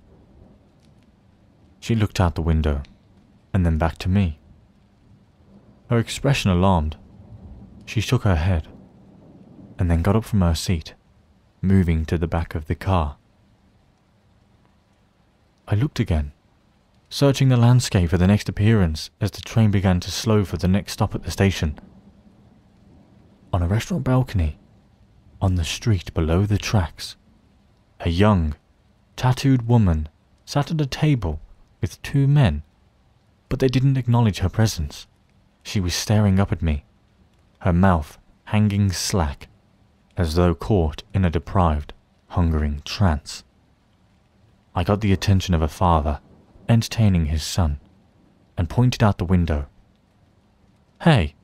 She 1.80 1.94
looked 1.94 2.20
out 2.20 2.34
the 2.34 2.42
window, 2.42 2.82
and 3.52 3.66
then 3.66 3.76
back 3.76 3.98
to 3.98 4.08
me. 4.08 4.38
Her 5.90 5.98
expression 5.98 6.50
alarmed. 6.50 6.96
She 7.84 8.00
shook 8.00 8.22
her 8.22 8.36
head, 8.36 8.68
and 9.78 9.90
then 9.90 10.02
got 10.02 10.16
up 10.16 10.24
from 10.24 10.40
her 10.40 10.54
seat, 10.54 10.94
moving 11.60 12.04
to 12.06 12.16
the 12.16 12.26
back 12.26 12.54
of 12.54 12.66
the 12.66 12.74
car. 12.74 13.16
I 15.68 15.74
looked 15.74 16.00
again, 16.00 16.32
searching 17.08 17.48
the 17.48 17.56
landscape 17.56 18.10
for 18.10 18.18
the 18.18 18.26
next 18.26 18.48
appearance 18.48 19.10
as 19.20 19.30
the 19.30 19.40
train 19.40 19.70
began 19.70 20.00
to 20.00 20.10
slow 20.10 20.44
for 20.44 20.56
the 20.56 20.68
next 20.68 20.92
stop 20.92 21.14
at 21.14 21.22
the 21.22 21.30
station. 21.30 21.78
On 23.52 23.62
a 23.62 23.68
restaurant 23.68 24.04
balcony, 24.04 24.58
on 25.44 25.56
the 25.56 25.64
street 25.64 26.14
below 26.14 26.46
the 26.46 26.56
tracks, 26.56 27.16
a 28.00 28.08
young, 28.08 28.54
tattooed 29.14 29.68
woman 29.68 30.08
sat 30.46 30.70
at 30.70 30.80
a 30.80 30.86
table 30.86 31.38
with 31.82 32.00
two 32.00 32.26
men, 32.26 32.62
but 33.50 33.58
they 33.58 33.68
didn't 33.68 33.98
acknowledge 33.98 34.38
her 34.38 34.48
presence. 34.48 35.06
She 35.62 35.80
was 35.80 35.92
staring 35.92 36.40
up 36.40 36.50
at 36.50 36.62
me, 36.62 36.86
her 37.58 37.74
mouth 37.74 38.16
hanging 38.44 38.90
slack, 38.90 39.48
as 40.16 40.34
though 40.34 40.54
caught 40.54 41.02
in 41.12 41.26
a 41.26 41.30
deprived, 41.30 41.92
hungering 42.28 42.80
trance. 42.86 43.44
I 44.74 44.82
got 44.82 45.02
the 45.02 45.12
attention 45.12 45.52
of 45.52 45.60
a 45.60 45.68
father 45.68 46.20
entertaining 46.70 47.26
his 47.26 47.42
son 47.42 47.80
and 48.56 48.70
pointed 48.70 49.02
out 49.02 49.18
the 49.18 49.26
window. 49.26 49.66
Hey, 51.02 51.34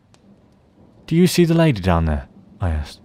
do 1.06 1.14
you 1.14 1.26
see 1.26 1.44
the 1.44 1.52
lady 1.52 1.82
down 1.82 2.06
there? 2.06 2.28
I 2.62 2.70
asked 2.70 3.00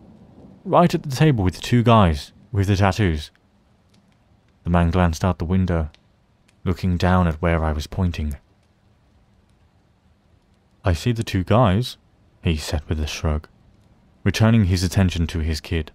right 0.66 0.96
at 0.96 1.04
the 1.04 1.16
table 1.16 1.44
with 1.44 1.54
the 1.54 1.62
two 1.62 1.84
guys 1.84 2.34
with 2.52 2.68
the 2.68 2.76
tattoos. 2.76 3.30
The 4.64 4.72
man 4.72 4.90
glanced 4.90 5.24
out 5.24 5.38
the 5.38 5.46
window, 5.46 5.90
looking 6.64 6.98
down 6.98 7.28
at 7.28 7.42
where 7.42 7.64
I 7.64 7.72
was 7.72 7.86
pointing. 7.86 8.36
I 10.84 10.94
see 10.94 11.12
the 11.12 11.24
two 11.24 11.44
guys, 11.44 11.98
he 12.44 12.58
said 12.58 12.82
with 12.90 13.00
a 13.00 13.06
shrug, 13.06 13.48
returning 14.24 14.66
his 14.66 14.84
attention 14.84 15.28
to 15.28 15.40
his 15.40 15.62
kid. 15.62 15.92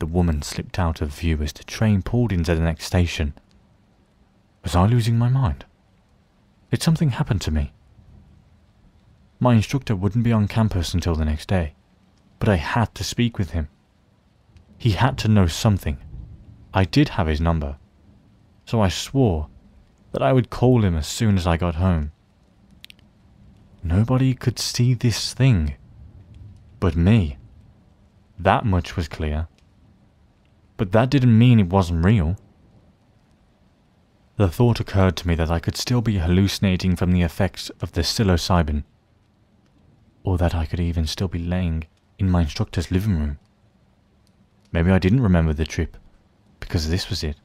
The 0.00 0.06
woman 0.06 0.42
slipped 0.42 0.78
out 0.78 1.00
of 1.00 1.14
view 1.14 1.40
as 1.42 1.52
the 1.52 1.64
train 1.64 2.02
pulled 2.02 2.32
into 2.32 2.54
the 2.54 2.60
next 2.60 2.84
station. 2.84 3.34
Was 4.64 4.74
I 4.74 4.86
losing 4.86 5.18
my 5.18 5.28
mind? 5.28 5.64
Did 6.70 6.82
something 6.82 7.10
happen 7.10 7.38
to 7.40 7.52
me? 7.52 7.72
My 9.38 9.54
instructor 9.54 9.94
wouldn't 9.94 10.24
be 10.24 10.32
on 10.32 10.48
campus 10.48 10.94
until 10.94 11.14
the 11.14 11.24
next 11.24 11.46
day 11.46 11.74
but 12.38 12.48
I 12.48 12.56
had 12.56 12.94
to 12.94 13.04
speak 13.04 13.38
with 13.38 13.50
him. 13.50 13.68
He 14.76 14.92
had 14.92 15.18
to 15.18 15.28
know 15.28 15.46
something. 15.46 15.98
I 16.72 16.84
did 16.84 17.10
have 17.10 17.26
his 17.26 17.40
number, 17.40 17.76
so 18.64 18.80
I 18.80 18.88
swore 18.88 19.48
that 20.12 20.22
I 20.22 20.32
would 20.32 20.50
call 20.50 20.84
him 20.84 20.96
as 20.96 21.06
soon 21.06 21.36
as 21.36 21.46
I 21.46 21.56
got 21.56 21.74
home. 21.76 22.12
Nobody 23.82 24.34
could 24.34 24.58
see 24.58 24.94
this 24.94 25.34
thing 25.34 25.76
but 26.80 26.96
me. 26.96 27.38
That 28.38 28.64
much 28.64 28.96
was 28.96 29.08
clear. 29.08 29.48
But 30.76 30.92
that 30.92 31.10
didn't 31.10 31.36
mean 31.36 31.58
it 31.58 31.70
wasn't 31.70 32.04
real. 32.04 32.36
The 34.36 34.48
thought 34.48 34.78
occurred 34.78 35.16
to 35.16 35.28
me 35.28 35.34
that 35.34 35.50
I 35.50 35.58
could 35.58 35.76
still 35.76 36.00
be 36.00 36.18
hallucinating 36.18 36.94
from 36.94 37.10
the 37.10 37.22
effects 37.22 37.70
of 37.80 37.92
the 37.92 38.02
psilocybin, 38.02 38.84
or 40.22 40.38
that 40.38 40.54
I 40.54 40.66
could 40.66 40.78
even 40.78 41.06
still 41.06 41.26
be 41.26 41.40
laying 41.40 41.86
in 42.18 42.30
my 42.30 42.42
instructor's 42.42 42.90
living 42.90 43.18
room. 43.18 43.38
Maybe 44.72 44.90
I 44.90 44.98
didn't 44.98 45.22
remember 45.22 45.52
the 45.52 45.64
trip, 45.64 45.96
because 46.60 46.90
this 46.90 47.08
was 47.08 47.22
it. 47.22 47.36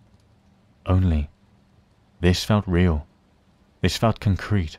Only, 0.85 1.29
this 2.19 2.43
felt 2.43 2.67
real. 2.67 3.07
This 3.81 3.97
felt 3.97 4.19
concrete. 4.19 4.77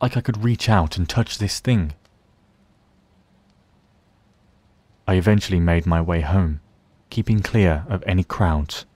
Like 0.00 0.16
I 0.16 0.20
could 0.20 0.44
reach 0.44 0.68
out 0.68 0.96
and 0.96 1.08
touch 1.08 1.38
this 1.38 1.60
thing. 1.60 1.94
I 5.06 5.14
eventually 5.14 5.60
made 5.60 5.86
my 5.86 6.00
way 6.00 6.20
home, 6.20 6.60
keeping 7.10 7.40
clear 7.40 7.84
of 7.88 8.02
any 8.06 8.24
crowds 8.24 8.86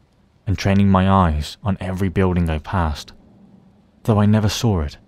and 0.47 0.57
training 0.57 0.89
my 0.89 1.11
eyes 1.11 1.57
on 1.63 1.77
every 1.81 2.09
building 2.09 2.49
I 2.49 2.59
passed. 2.59 3.13
Though 4.05 4.21
I 4.21 4.27
never 4.27 4.49
saw 4.49 4.83
it, 4.83 4.99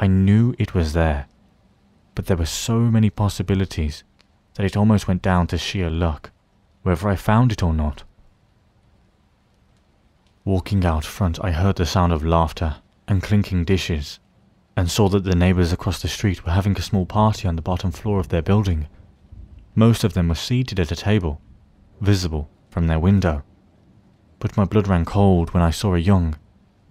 I 0.00 0.08
knew 0.08 0.54
it 0.58 0.74
was 0.74 0.92
there, 0.92 1.28
but 2.14 2.26
there 2.26 2.36
were 2.36 2.46
so 2.46 2.78
many 2.78 3.10
possibilities 3.10 4.04
that 4.54 4.66
it 4.66 4.76
almost 4.76 5.08
went 5.08 5.22
down 5.22 5.46
to 5.46 5.58
sheer 5.58 5.88
luck, 5.88 6.30
whether 6.82 7.08
I 7.08 7.16
found 7.16 7.52
it 7.52 7.62
or 7.62 7.72
not. 7.72 8.04
Walking 10.44 10.84
out 10.84 11.04
front, 11.04 11.38
I 11.42 11.52
heard 11.52 11.76
the 11.76 11.86
sound 11.86 12.12
of 12.12 12.24
laughter 12.24 12.76
and 13.08 13.22
clinking 13.22 13.64
dishes, 13.64 14.18
and 14.76 14.90
saw 14.90 15.08
that 15.08 15.24
the 15.24 15.34
neighbours 15.34 15.72
across 15.72 16.02
the 16.02 16.08
street 16.08 16.44
were 16.44 16.52
having 16.52 16.76
a 16.76 16.82
small 16.82 17.06
party 17.06 17.46
on 17.46 17.56
the 17.56 17.62
bottom 17.62 17.90
floor 17.90 18.18
of 18.18 18.28
their 18.28 18.42
building. 18.42 18.88
Most 19.74 20.04
of 20.04 20.14
them 20.14 20.28
were 20.28 20.34
seated 20.34 20.80
at 20.80 20.92
a 20.92 20.96
table, 20.96 21.40
visible 22.00 22.48
from 22.70 22.86
their 22.86 22.98
window. 22.98 23.42
But 24.38 24.56
my 24.56 24.64
blood 24.64 24.88
ran 24.88 25.04
cold 25.04 25.54
when 25.54 25.62
I 25.62 25.70
saw 25.70 25.94
a 25.94 25.98
young, 25.98 26.36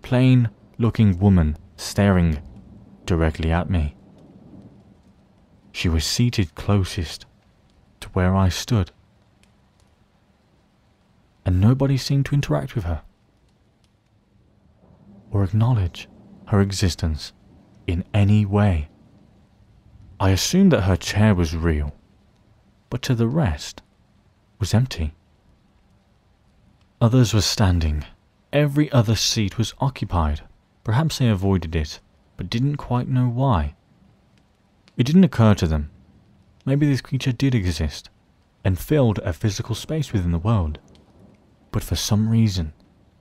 plain 0.02 0.50
looking 0.78 1.20
woman 1.20 1.58
staring 1.76 2.40
directly 3.06 3.52
at 3.52 3.70
me. 3.70 3.96
She 5.72 5.90
was 5.90 6.06
seated 6.06 6.56
closest 6.56 7.26
to 8.02 8.10
where 8.10 8.36
I 8.36 8.50
stood, 8.50 8.92
and 11.46 11.60
nobody 11.60 11.98
seemed 11.98 12.26
to 12.28 12.36
interact 12.36 12.76
with 12.76 12.84
her 12.84 13.02
or 15.32 15.44
acknowledge 15.44 16.08
her 16.48 16.62
existence 16.62 17.32
in 17.88 18.04
any 18.14 18.46
way. 18.46 18.90
I 20.20 20.30
assumed 20.30 20.72
that 20.72 20.82
her 20.82 20.98
chair 20.98 21.34
was 21.34 21.56
real, 21.56 21.96
but 22.90 23.02
to 23.04 23.16
the 23.16 23.28
rest 23.28 23.82
was 24.60 24.74
empty. 24.74 25.14
Others 27.00 27.34
were 27.34 27.42
standing. 27.42 28.06
Every 28.54 28.92
other 28.92 29.16
seat 29.16 29.58
was 29.58 29.74
occupied. 29.80 30.42
Perhaps 30.84 31.18
they 31.18 31.30
avoided 31.30 31.76
it, 31.76 32.00
but 32.38 32.50
didn't 32.50 32.78
quite 32.78 33.08
know 33.08 33.28
why. 33.28 33.76
It 35.02 35.08
didn't 35.08 35.24
occur 35.24 35.56
to 35.56 35.66
them. 35.66 35.90
Maybe 36.64 36.86
this 36.86 37.02
creature 37.02 37.32
did 37.32 37.56
exist 37.56 38.12
and 38.64 38.78
filled 38.78 39.18
a 39.26 39.34
physical 39.34 39.74
space 39.74 40.14
within 40.14 40.32
the 40.32 40.38
world, 40.38 40.78
but 41.72 41.84
for 41.84 41.96
some 41.96 42.30
reason 42.30 42.74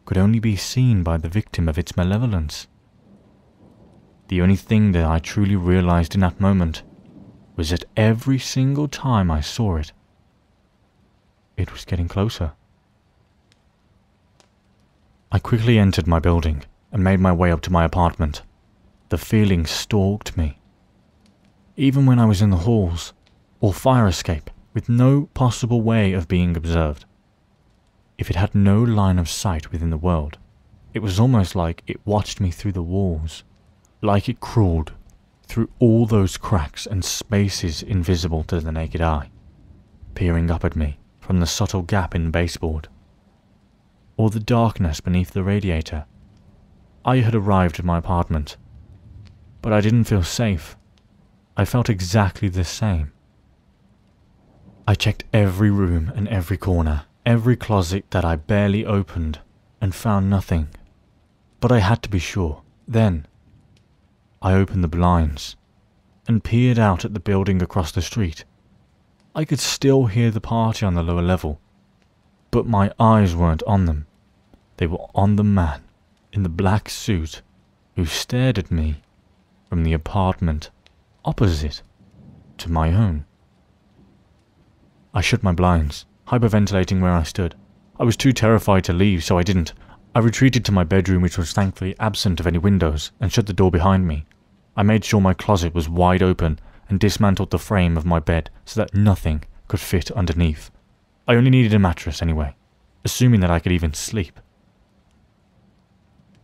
could 0.05 0.19
only 0.19 0.41
be 0.41 0.57
seen 0.57 1.03
by 1.03 1.17
the 1.17 1.31
victim 1.31 1.71
of 1.71 1.79
its 1.79 1.97
malevolence. 1.97 2.67
The 4.29 4.43
only 4.43 4.57
thing 4.57 4.93
that 4.93 5.07
I 5.07 5.21
truly 5.21 5.57
realized 5.57 6.15
in 6.15 6.21
that 6.21 6.39
moment 6.39 6.83
was 7.57 7.71
that 7.71 7.87
every 7.97 8.39
single 8.39 8.87
time 8.87 9.31
I 9.31 9.41
saw 9.41 9.77
it, 9.77 9.93
it 11.57 11.73
was 11.73 11.87
getting 11.87 12.09
closer. 12.09 12.53
I 15.33 15.39
quickly 15.39 15.79
entered 15.79 16.07
my 16.07 16.19
building 16.19 16.63
and 16.93 17.03
made 17.03 17.21
my 17.21 17.33
way 17.33 17.51
up 17.51 17.63
to 17.63 17.73
my 17.73 17.87
apartment. 17.87 18.43
The 19.09 19.17
feeling 19.17 19.65
stalked 19.65 20.37
me. 20.37 20.60
Even 21.81 22.05
when 22.05 22.19
I 22.19 22.27
was 22.27 22.43
in 22.43 22.51
the 22.51 22.69
halls 22.69 23.15
or 23.59 23.73
fire 23.73 24.07
escape 24.07 24.51
with 24.75 24.91
no 24.91 25.31
possible 25.33 25.81
way 25.81 26.13
of 26.13 26.29
being 26.29 26.55
observed. 26.55 27.07
If 28.19 28.29
it 28.29 28.37
had 28.37 28.55
no 28.55 28.83
line 28.83 29.19
of 29.19 29.31
sight 29.31 29.73
within 29.73 29.89
the 29.89 29.97
world, 29.97 30.37
it 30.93 30.99
was 30.99 31.19
almost 31.19 31.57
like 31.57 31.83
it 31.87 32.07
watched 32.07 32.39
me 32.39 32.51
through 32.51 32.73
the 32.73 32.83
walls, 32.83 33.45
like 34.03 34.29
it 34.29 34.41
crawled 34.41 34.93
through 35.45 35.71
all 35.79 36.05
those 36.05 36.37
cracks 36.37 36.85
and 36.85 37.03
spaces 37.03 37.83
invisible 37.83 38.43
to 38.45 38.61
the 38.61 38.73
naked 38.73 39.01
eye, 39.01 39.31
peering 40.15 40.51
up 40.51 40.67
at 40.67 40.77
me 40.77 40.99
from 41.19 41.41
the 41.41 41.47
subtle 41.47 41.81
gap 41.81 42.15
in 42.15 42.25
the 42.25 42.31
baseboard, 42.31 42.89
or 44.19 44.29
the 44.29 44.39
darkness 44.39 45.01
beneath 45.01 45.31
the 45.31 45.43
radiator. 45.43 46.05
I 47.07 47.21
had 47.21 47.35
arrived 47.35 47.79
at 47.79 47.87
my 47.87 47.97
apartment, 47.97 48.59
but 49.63 49.73
I 49.73 49.81
didn't 49.81 50.05
feel 50.05 50.23
safe. 50.23 50.77
I 51.61 51.67
felt 51.67 51.91
exactly 51.91 52.49
the 52.49 52.65
same. 52.65 53.13
I 54.89 54.95
checked 54.95 55.25
every 55.31 55.71
room 55.71 56.11
and 56.17 56.27
every 56.27 56.57
corner, 56.57 57.03
every 57.27 57.55
closet 57.55 58.07
that 58.13 58.25
I 58.25 58.37
barely 58.37 58.87
opened 58.87 59.41
and 59.79 59.95
found 59.95 60.31
nothing. 60.31 60.69
But 61.61 61.71
I 61.71 61.81
had 61.81 62.03
to 62.05 62.09
be 62.09 62.19
sure. 62.19 62.63
Then, 62.89 63.27
I 64.41 64.55
opened 64.55 64.83
the 64.83 64.89
blinds 64.89 65.57
and 66.27 66.43
peered 66.43 66.79
out 66.79 67.05
at 67.05 67.13
the 67.13 67.21
building 67.21 67.61
across 67.61 67.93
the 67.93 68.01
street. 68.01 68.47
I 69.35 69.45
could 69.45 69.61
still 69.61 70.07
hear 70.07 70.31
the 70.31 70.41
party 70.41 70.87
on 70.87 70.95
the 70.95 71.03
lower 71.03 71.21
level, 71.21 71.61
but 72.51 72.65
my 72.65 72.91
eyes 72.99 73.37
weren't 73.37 73.63
on 73.65 73.85
them. 73.85 74.07
They 74.79 74.87
were 74.87 75.05
on 75.15 75.37
the 75.37 75.45
man 75.45 75.83
in 76.33 76.43
the 76.43 76.49
black 76.49 76.89
suit 76.89 77.43
who 77.97 78.07
stared 78.07 78.57
at 78.57 78.71
me 78.71 79.03
from 79.69 79.85
the 79.85 79.93
apartment 79.93 80.71
opposite 81.25 81.83
to 82.59 82.71
my 82.71 82.93
own. 82.93 83.25
I 85.13 85.21
shut 85.21 85.43
my 85.43 85.53
blinds 85.53 86.07
hyperventilating 86.31 87.01
where 87.01 87.13
I 87.13 87.25
stood. 87.25 87.57
I 87.99 88.05
was 88.05 88.17
too 88.17 88.33
terrified 88.33 88.85
to 88.85 88.93
leave, 88.93 89.25
so 89.25 89.37
I 89.37 89.43
didn't. 89.43 89.73
I 90.15 90.21
retreated 90.21 90.65
to 90.65 90.73
my 90.73 90.85
bedroom, 90.85 91.23
which 91.23 91.37
was 91.37 91.53
thankfully 91.53 91.97
absent 91.99 92.39
of 92.39 92.47
any 92.47 92.59
windows, 92.59 93.11
and 93.21 93.33
shut 93.33 93.47
the 93.47 93.53
door 93.53 93.71
behind 93.71 94.07
me. 94.07 94.27
I 94.77 94.85
made 94.85 95.05
sure 95.05 95.21
my 95.21 95.35
closet 95.35 95.75
was 95.75 95.89
wide 95.89 96.23
open 96.23 96.61
and 96.89 97.01
dismantled 97.01 97.51
the 97.51 97.59
frame 97.59 97.97
of 97.97 98.07
my 98.07 98.21
bed 98.21 98.51
so 98.65 98.81
that 98.81 98.95
nothing 98.95 99.43
could 99.67 99.81
fit 99.81 100.11
underneath. 100.13 100.71
I 101.27 101.35
only 101.35 101.51
needed 101.51 101.75
a 101.75 101.79
mattress 101.79 102.23
anyway, 102.23 102.55
assuming 103.05 103.41
that 103.41 103.51
I 103.51 103.59
could 103.59 103.73
even 103.73 103.93
sleep. 103.93 104.39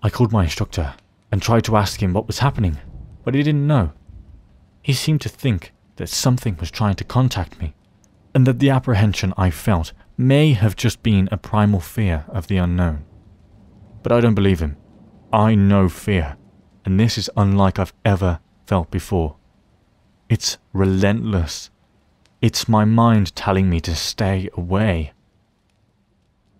I 0.02 0.10
called 0.10 0.32
my 0.32 0.44
instructor 0.44 0.94
and 1.30 1.40
tried 1.40 1.64
to 1.64 1.76
ask 1.76 2.02
him 2.02 2.12
what 2.12 2.26
was 2.26 2.40
happening, 2.40 2.76
but 3.24 3.34
he 3.34 3.42
didn't 3.42 3.66
know. 3.66 3.92
He 4.86 4.92
seemed 4.92 5.20
to 5.22 5.28
think 5.28 5.72
that 5.96 6.08
something 6.08 6.58
was 6.60 6.70
trying 6.70 6.94
to 6.94 7.02
contact 7.02 7.58
me, 7.60 7.74
and 8.32 8.46
that 8.46 8.60
the 8.60 8.70
apprehension 8.70 9.34
I 9.36 9.50
felt 9.50 9.92
may 10.16 10.52
have 10.52 10.76
just 10.76 11.02
been 11.02 11.28
a 11.32 11.36
primal 11.36 11.80
fear 11.80 12.24
of 12.28 12.46
the 12.46 12.58
unknown. 12.58 13.04
But 14.04 14.12
I 14.12 14.20
don't 14.20 14.36
believe 14.36 14.60
him. 14.60 14.76
I 15.32 15.56
know 15.56 15.88
fear, 15.88 16.36
and 16.84 17.00
this 17.00 17.18
is 17.18 17.28
unlike 17.36 17.80
I've 17.80 17.94
ever 18.04 18.38
felt 18.68 18.92
before. 18.92 19.34
It's 20.28 20.56
relentless. 20.72 21.70
It's 22.40 22.68
my 22.68 22.84
mind 22.84 23.34
telling 23.34 23.68
me 23.68 23.80
to 23.80 23.96
stay 23.96 24.48
away. 24.56 25.14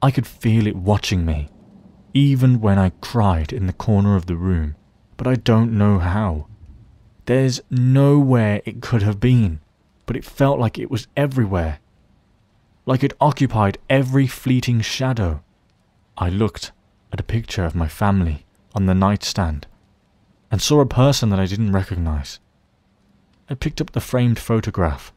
I 0.03 0.11
could 0.11 0.27
feel 0.27 0.67
it 0.67 0.75
watching 0.75 1.25
me, 1.25 1.49
even 2.13 2.61
when 2.61 2.77
I 2.77 2.91
cried 3.01 3.53
in 3.53 3.69
the 3.69 3.73
corner 3.73 4.17
of 4.17 4.27
the 4.27 4.35
room, 4.35 4.75
but 5.17 5.29
I 5.29 5.37
don't 5.37 5.79
know 5.79 6.01
how. 6.01 6.49
There's 7.27 7.61
nowhere 7.71 8.63
it 8.65 8.81
could 8.81 9.03
have 9.03 9.21
been 9.21 9.61
but 10.07 10.17
it 10.17 10.25
felt 10.25 10.59
like 10.59 10.79
it 10.79 10.91
was 10.91 11.09
everywhere. 11.17 11.81
Like 12.87 13.03
it 13.03 13.13
occupied 13.21 13.79
every 13.91 14.29
fleeting 14.29 14.81
shadow. 14.81 15.43
I 16.17 16.31
looked 16.31 16.73
at 17.13 17.21
a 17.21 17.25
picture 17.25 17.65
of 17.65 17.75
my 17.75 17.89
family 17.89 18.47
on 18.75 18.87
the 18.87 18.95
nightstand 18.95 19.67
and 20.51 20.63
saw 20.63 20.81
a 20.81 20.87
person 20.87 21.31
that 21.31 21.41
I 21.41 21.47
didn't 21.47 21.73
recognize. 21.73 22.39
I 23.51 23.55
picked 23.55 23.81
up 23.81 23.91
the 23.91 24.01
framed 24.01 24.39
photograph 24.39 25.13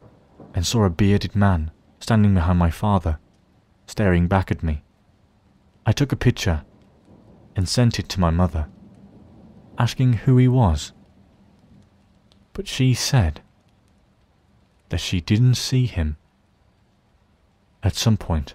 and 0.54 0.66
saw 0.66 0.84
a 0.84 0.90
bearded 0.90 1.36
man 1.36 1.70
standing 2.00 2.34
behind 2.34 2.58
my 2.58 2.70
father, 2.70 3.18
staring 3.86 4.26
back 4.26 4.50
at 4.50 4.62
me. 4.62 4.82
I 5.86 5.92
took 5.92 6.10
a 6.10 6.16
picture 6.16 6.64
and 7.54 7.68
sent 7.68 7.98
it 7.98 8.08
to 8.10 8.20
my 8.20 8.30
mother, 8.30 8.68
asking 9.78 10.14
who 10.24 10.36
he 10.36 10.48
was. 10.48 10.92
But 12.60 12.68
she 12.68 12.92
said 12.92 13.40
that 14.90 15.00
she 15.00 15.22
didn't 15.22 15.54
see 15.54 15.86
him. 15.86 16.18
At 17.82 17.94
some 17.94 18.18
point, 18.18 18.52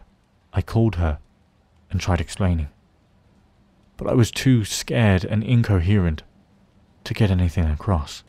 I 0.53 0.61
called 0.61 0.97
her 0.97 1.17
and 1.89 1.99
tried 1.99 2.21
explaining, 2.21 2.67
but 3.97 4.05
I 4.05 4.13
was 4.13 4.29
too 4.29 4.63
scared 4.63 5.25
and 5.25 5.43
incoherent 5.43 6.21
to 7.05 7.15
get 7.15 7.31
anything 7.31 7.65
across. 7.65 8.23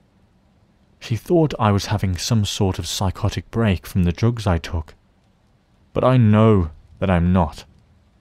She 0.99 1.15
thought 1.15 1.53
I 1.59 1.73
was 1.73 1.93
having 1.93 2.17
some 2.17 2.47
sort 2.47 2.79
of 2.79 2.87
psychotic 2.87 3.51
break 3.51 3.87
from 3.87 4.05
the 4.05 4.13
drugs 4.13 4.47
I 4.47 4.57
took, 4.57 4.95
but 5.93 6.05
I 6.05 6.17
know 6.17 6.71
that 7.01 7.11
I'm 7.11 7.35
not. 7.35 7.67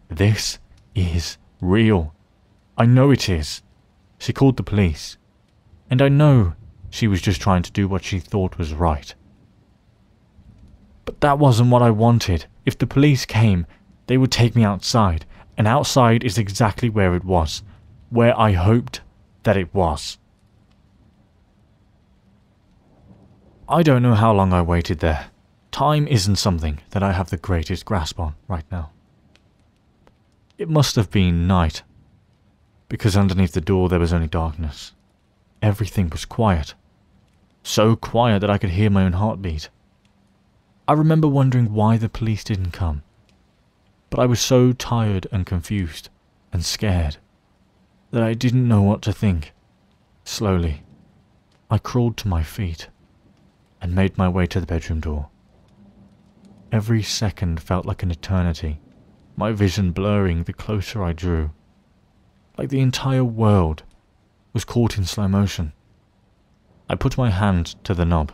This 0.10 0.60
is 0.94 1.38
real. 1.62 2.14
I 2.78 2.86
know 2.86 3.12
it 3.12 3.30
is. 3.30 3.62
She 4.18 4.34
called 4.34 4.58
the 4.58 4.72
police, 4.72 5.16
and 5.90 6.02
I 6.02 6.10
know 6.10 6.56
she 6.96 7.08
was 7.08 7.22
just 7.22 7.42
trying 7.42 7.62
to 7.64 7.72
do 7.72 7.88
what 7.88 8.04
she 8.04 8.20
thought 8.20 8.58
was 8.58 8.74
right. 8.74 9.14
But 11.04 11.22
that 11.22 11.40
wasn't 11.40 11.70
what 11.70 11.82
I 11.82 11.92
wanted. 11.92 12.46
If 12.66 12.78
the 12.78 12.88
police 12.88 13.26
came, 13.26 13.68
they 14.08 14.18
would 14.18 14.32
take 14.32 14.56
me 14.56 14.64
outside, 14.64 15.26
and 15.58 15.68
outside 15.68 16.24
is 16.24 16.38
exactly 16.38 16.90
where 16.90 17.14
it 17.16 17.24
was, 17.24 17.64
where 18.10 18.38
I 18.40 18.54
hoped 18.54 19.02
that 19.44 19.58
it 19.58 19.74
was. 19.74 20.18
I 23.68 23.84
don't 23.84 24.04
know 24.04 24.16
how 24.16 24.32
long 24.32 24.54
I 24.54 24.62
waited 24.62 25.00
there, 25.00 25.32
Time 25.76 26.08
isn't 26.08 26.38
something 26.38 26.80
that 26.92 27.04
I 27.04 27.12
have 27.12 27.32
the 27.32 27.36
greatest 27.36 27.84
grasp 27.84 28.18
on 28.18 28.36
right 28.48 28.64
now. 28.72 28.92
It 30.58 30.70
must 30.70 30.96
have 30.96 31.12
been 31.12 31.48
night, 31.48 31.84
because 32.88 33.18
underneath 33.18 33.52
the 33.52 33.60
door 33.60 33.90
there 33.90 34.00
was 34.00 34.14
only 34.14 34.30
darkness. 34.30 34.94
Everything 35.62 36.10
was 36.10 36.24
quiet. 36.24 36.76
So 37.68 37.96
quiet 37.96 38.42
that 38.42 38.50
I 38.52 38.60
could 38.60 38.70
hear 38.70 38.92
my 38.92 39.06
own 39.06 39.14
heartbeat. 39.14 39.70
I 40.88 40.94
remember 40.94 41.28
wondering 41.28 41.74
why 41.74 41.98
the 41.98 42.08
police 42.08 42.44
didn't 42.44 42.70
come, 42.72 43.02
but 44.12 44.20
I 44.20 44.28
was 44.28 44.40
so 44.40 44.72
tired 44.72 45.26
and 45.32 45.48
confused 45.48 46.10
and 46.54 46.64
scared 46.64 47.18
that 48.12 48.22
I 48.22 48.36
didn't 48.36 48.68
know 48.68 48.84
what 48.84 49.02
to 49.02 49.12
think. 49.12 49.52
Slowly, 50.24 50.84
I 51.72 51.80
crawled 51.80 52.18
to 52.18 52.28
my 52.28 52.44
feet 52.44 52.90
and 53.82 53.96
made 53.96 54.16
my 54.16 54.30
way 54.30 54.46
to 54.46 54.60
the 54.60 54.68
bedroom 54.68 55.00
door. 55.00 55.30
Every 56.72 57.02
second 57.02 57.60
felt 57.60 57.88
like 57.88 58.04
an 58.04 58.12
eternity, 58.12 58.80
my 59.36 59.52
vision 59.52 59.92
blurring 59.92 60.44
the 60.44 60.54
closer 60.54 61.04
I 61.04 61.14
drew. 61.14 61.50
Like 62.60 62.70
the 62.70 62.82
entire 62.82 63.26
world 63.26 63.82
was 64.54 64.66
caught 64.66 65.00
in 65.00 65.06
slow 65.06 65.28
motion. 65.28 65.74
I 66.88 66.96
put 66.96 67.18
my 67.18 67.32
hand 67.32 67.76
to 67.84 67.94
the 67.94 68.06
knob 68.06 68.32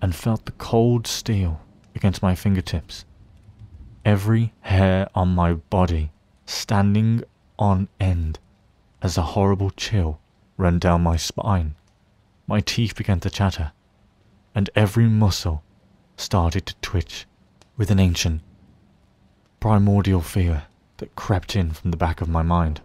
and 0.00 0.14
felt 0.14 0.46
the 0.46 0.52
cold 0.52 1.06
steel 1.06 1.60
against 1.94 2.22
my 2.22 2.34
fingertips. 2.34 3.04
Every 4.04 4.52
hair 4.60 5.08
on 5.14 5.34
my 5.34 5.54
body 5.54 6.12
standing 6.46 7.24
on 7.58 7.88
end 8.00 8.38
as 9.02 9.18
a 9.18 9.22
horrible 9.22 9.70
chill 9.70 10.18
ran 10.56 10.78
down 10.78 11.02
my 11.02 11.16
spine. 11.16 11.74
My 12.46 12.60
teeth 12.60 12.96
began 12.96 13.20
to 13.20 13.30
chatter, 13.30 13.72
and 14.54 14.70
every 14.74 15.06
muscle 15.06 15.62
started 16.16 16.66
to 16.66 16.74
twitch 16.76 17.26
with 17.76 17.90
an 17.90 18.00
ancient, 18.00 18.42
primordial 19.60 20.20
fear 20.20 20.64
that 20.96 21.16
crept 21.16 21.54
in 21.54 21.70
from 21.70 21.90
the 21.90 21.96
back 21.96 22.20
of 22.20 22.28
my 22.28 22.42
mind. 22.42 22.80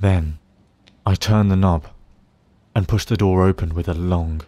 Then 0.00 0.38
I 1.04 1.16
turned 1.16 1.50
the 1.50 1.56
knob 1.56 1.88
and 2.76 2.86
pushed 2.86 3.08
the 3.08 3.16
door 3.16 3.44
open 3.44 3.74
with 3.74 3.88
a 3.88 3.94
long, 3.94 4.42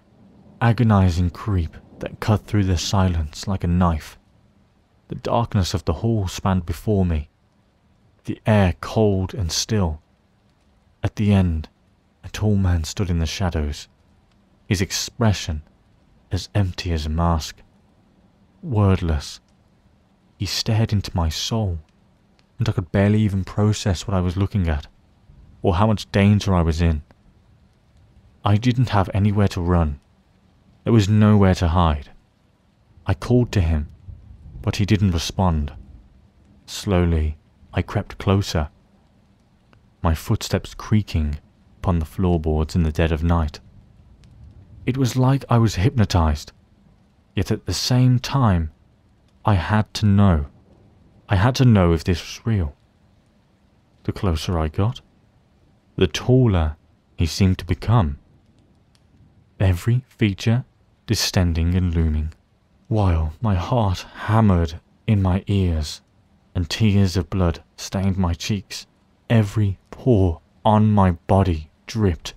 agonizing 0.61 1.31
creep 1.31 1.77
that 1.99 2.21
cut 2.21 2.47
through 2.47 2.65
the 2.65 2.79
silence 2.79 3.49
like 3.49 3.65
a 3.65 3.69
knife. 3.69 4.19
The 5.09 5.17
darkness 5.17 5.75
of 5.75 5.85
the 5.85 5.95
hall 5.95 6.29
spanned 6.29 6.65
before 6.65 7.05
me, 7.05 7.29
the 8.25 8.41
air 8.47 8.75
cold 8.81 9.35
and 9.35 9.51
still. 9.51 10.01
At 11.03 11.17
the 11.17 11.33
end, 11.33 11.69
a 12.23 12.29
tall 12.29 12.57
man 12.57 12.85
stood 12.85 13.11
in 13.11 13.19
the 13.19 13.27
shadows, 13.27 13.89
his 14.69 14.81
expression 14.81 15.63
as 16.31 16.49
empty 16.55 16.93
as 16.93 17.05
a 17.05 17.11
mask. 17.11 17.63
Wordless, 18.63 19.41
he 20.39 20.47
stared 20.47 20.93
into 20.93 21.15
my 21.15 21.29
soul, 21.29 21.81
and 22.59 22.69
I 22.69 22.73
could 22.73 22.93
barely 22.93 23.21
even 23.23 23.45
process 23.45 24.07
what 24.07 24.17
I 24.17 24.21
was 24.21 24.37
looking 24.37 24.69
at, 24.69 24.87
or 25.65 25.77
how 25.77 25.87
much 25.87 26.13
danger 26.13 26.55
I 26.55 26.61
was 26.61 26.83
in. 26.83 27.03
I 28.45 28.57
didn't 28.59 28.91
have 28.91 29.09
anywhere 29.15 29.49
to 29.49 29.63
run. 29.63 29.99
There 30.85 30.93
was 30.93 31.09
nowhere 31.09 31.55
to 31.55 31.69
hide. 31.69 32.11
I 33.07 33.15
called 33.15 33.51
to 33.53 33.63
him, 33.63 33.89
but 34.61 34.77
he 34.77 34.85
didn't 34.85 35.13
respond. 35.13 35.73
Slowly, 36.67 37.39
I 37.73 37.81
crept 37.81 38.19
closer, 38.19 38.69
my 40.03 40.15
footsteps 40.15 40.75
creaking 40.75 41.39
upon 41.79 41.99
the 41.99 42.05
floorboards 42.05 42.77
in 42.77 42.83
the 42.83 42.93
dead 42.93 43.11
of 43.11 43.25
night. 43.25 43.61
It 44.85 44.99
was 44.99 45.17
like 45.17 45.47
I 45.49 45.57
was 45.57 45.77
hypnotized, 45.77 46.53
yet 47.35 47.51
at 47.51 47.65
the 47.65 47.73
same 47.73 48.19
time, 48.19 48.71
I 49.47 49.55
had 49.55 49.95
to 49.95 50.05
know. 50.05 50.47
I 51.27 51.37
had 51.37 51.55
to 51.55 51.65
know 51.65 51.95
if 51.95 52.05
this 52.05 52.21
was 52.21 52.47
real. 52.47 52.77
The 54.03 54.13
closer 54.13 54.59
I 54.59 54.69
got, 54.69 55.01
the 55.97 56.07
taller 56.07 56.77
he 57.17 57.27
seemed 57.27 57.59
to 57.59 57.65
become 57.65 58.19
every 59.61 60.05
feature 60.09 60.65
distending 61.07 61.75
and 61.75 61.95
looming, 61.95 62.33
while 62.89 63.33
my 63.41 63.55
heart 63.55 64.01
hammered 64.27 64.81
in 65.07 65.23
my 65.23 65.45
ears 65.47 66.01
and 66.55 66.69
tears 66.69 67.17
of 67.17 67.31
blood 67.31 67.63
stained 67.77 68.17
my 68.17 68.33
cheeks. 68.33 68.87
Every 69.31 69.79
pore 69.91 70.41
on 70.65 70.91
my 70.91 71.13
body 71.13 71.71
dripped 71.87 72.35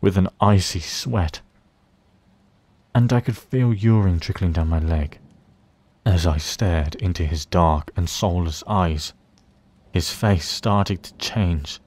with 0.00 0.16
an 0.16 0.28
icy 0.40 0.80
sweat, 0.80 1.40
and 2.94 3.12
I 3.12 3.20
could 3.20 3.36
feel 3.36 3.72
urine 3.72 4.20
trickling 4.20 4.52
down 4.52 4.68
my 4.68 4.78
leg. 4.78 5.18
As 6.04 6.26
I 6.26 6.38
stared 6.38 6.94
into 6.96 7.24
his 7.24 7.46
dark 7.46 7.90
and 7.96 8.08
soulless 8.08 8.64
eyes, 8.66 9.12
his 9.92 10.10
face 10.10 10.48
started 10.48 11.02
to 11.04 11.14
change, 11.14 11.80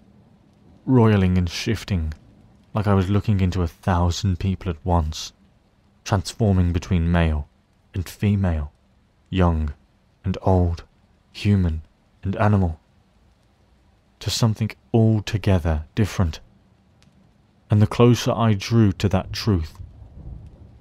roiling 0.85 1.37
and 1.37 1.49
shifting 1.49 2.13
like 2.73 2.87
I 2.87 2.93
was 2.93 3.09
looking 3.09 3.39
into 3.39 3.61
a 3.61 3.67
thousand 3.67 4.39
people 4.39 4.69
at 4.69 4.85
once, 4.85 5.33
transforming 6.03 6.73
between 6.73 7.11
male 7.11 7.47
and 7.93 8.07
female, 8.07 8.71
young 9.29 9.73
and 10.23 10.37
old, 10.41 10.83
human 11.31 11.81
and 12.21 12.35
animal, 12.35 12.79
to 14.19 14.29
something 14.29 14.71
altogether 14.93 15.85
different. 15.95 16.41
And 17.71 17.81
the 17.81 17.87
closer 17.87 18.31
I 18.31 18.53
drew 18.53 18.91
to 18.93 19.09
that 19.09 19.31
truth, 19.31 19.79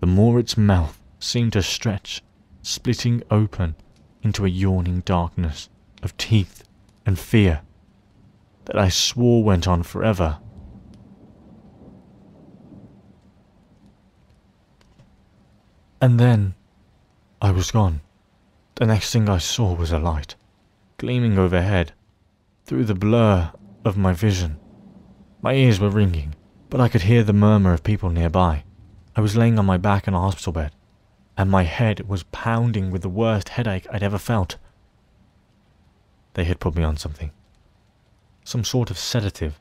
the 0.01 0.07
more 0.07 0.38
its 0.38 0.57
mouth 0.57 1.01
seemed 1.21 1.53
to 1.53 1.62
stretch, 1.62 2.23
splitting 2.62 3.23
open 3.31 3.77
into 4.23 4.45
a 4.45 4.49
yawning 4.49 5.01
darkness 5.01 5.69
of 6.03 6.17
teeth 6.17 6.64
and 7.07 7.19
fear 7.19 7.62
that 8.66 8.79
I 8.79 8.88
swore 8.88 9.44
went 9.44 9.68
on 9.68 9.83
forever 9.83 10.38
And 16.05 16.20
then 16.20 16.55
I 17.40 17.50
was 17.50 17.70
gone. 17.70 18.03
The 18.74 18.85
next 18.85 19.11
thing 19.11 19.27
I 19.27 19.38
saw 19.38 19.74
was 19.74 19.90
a 19.90 19.98
light, 19.98 20.35
gleaming 20.98 21.38
overhead, 21.38 21.94
through 22.66 22.85
the 22.85 22.94
blur 22.94 23.53
of 23.87 23.96
my 23.96 24.12
vision. 24.12 24.59
My 25.40 25.55
ears 25.55 25.81
were 25.81 25.88
ringing, 25.88 26.35
but 26.68 26.79
I 26.79 26.90
could 26.90 27.05
hear 27.09 27.22
the 27.22 27.33
murmur 27.33 27.72
of 27.72 27.83
people 27.83 28.11
nearby. 28.11 28.64
I 29.16 29.22
was 29.22 29.35
laying 29.35 29.59
on 29.59 29.64
my 29.64 29.79
back 29.79 30.07
in 30.07 30.12
a 30.12 30.20
hospital 30.20 30.53
bed, 30.53 30.72
and 31.38 31.50
my 31.50 31.62
head 31.62 32.07
was 32.07 32.24
pounding 32.24 32.90
with 32.90 33.00
the 33.00 33.09
worst 33.09 33.48
headache 33.48 33.87
I'd 33.90 34.03
ever 34.03 34.18
felt. 34.18 34.59
They 36.35 36.44
had 36.44 36.61
put 36.61 36.74
me 36.74 36.83
on 36.83 36.98
something. 36.98 37.31
Some 38.45 38.63
sort 38.63 38.91
of 38.91 38.99
sedative. 38.99 39.59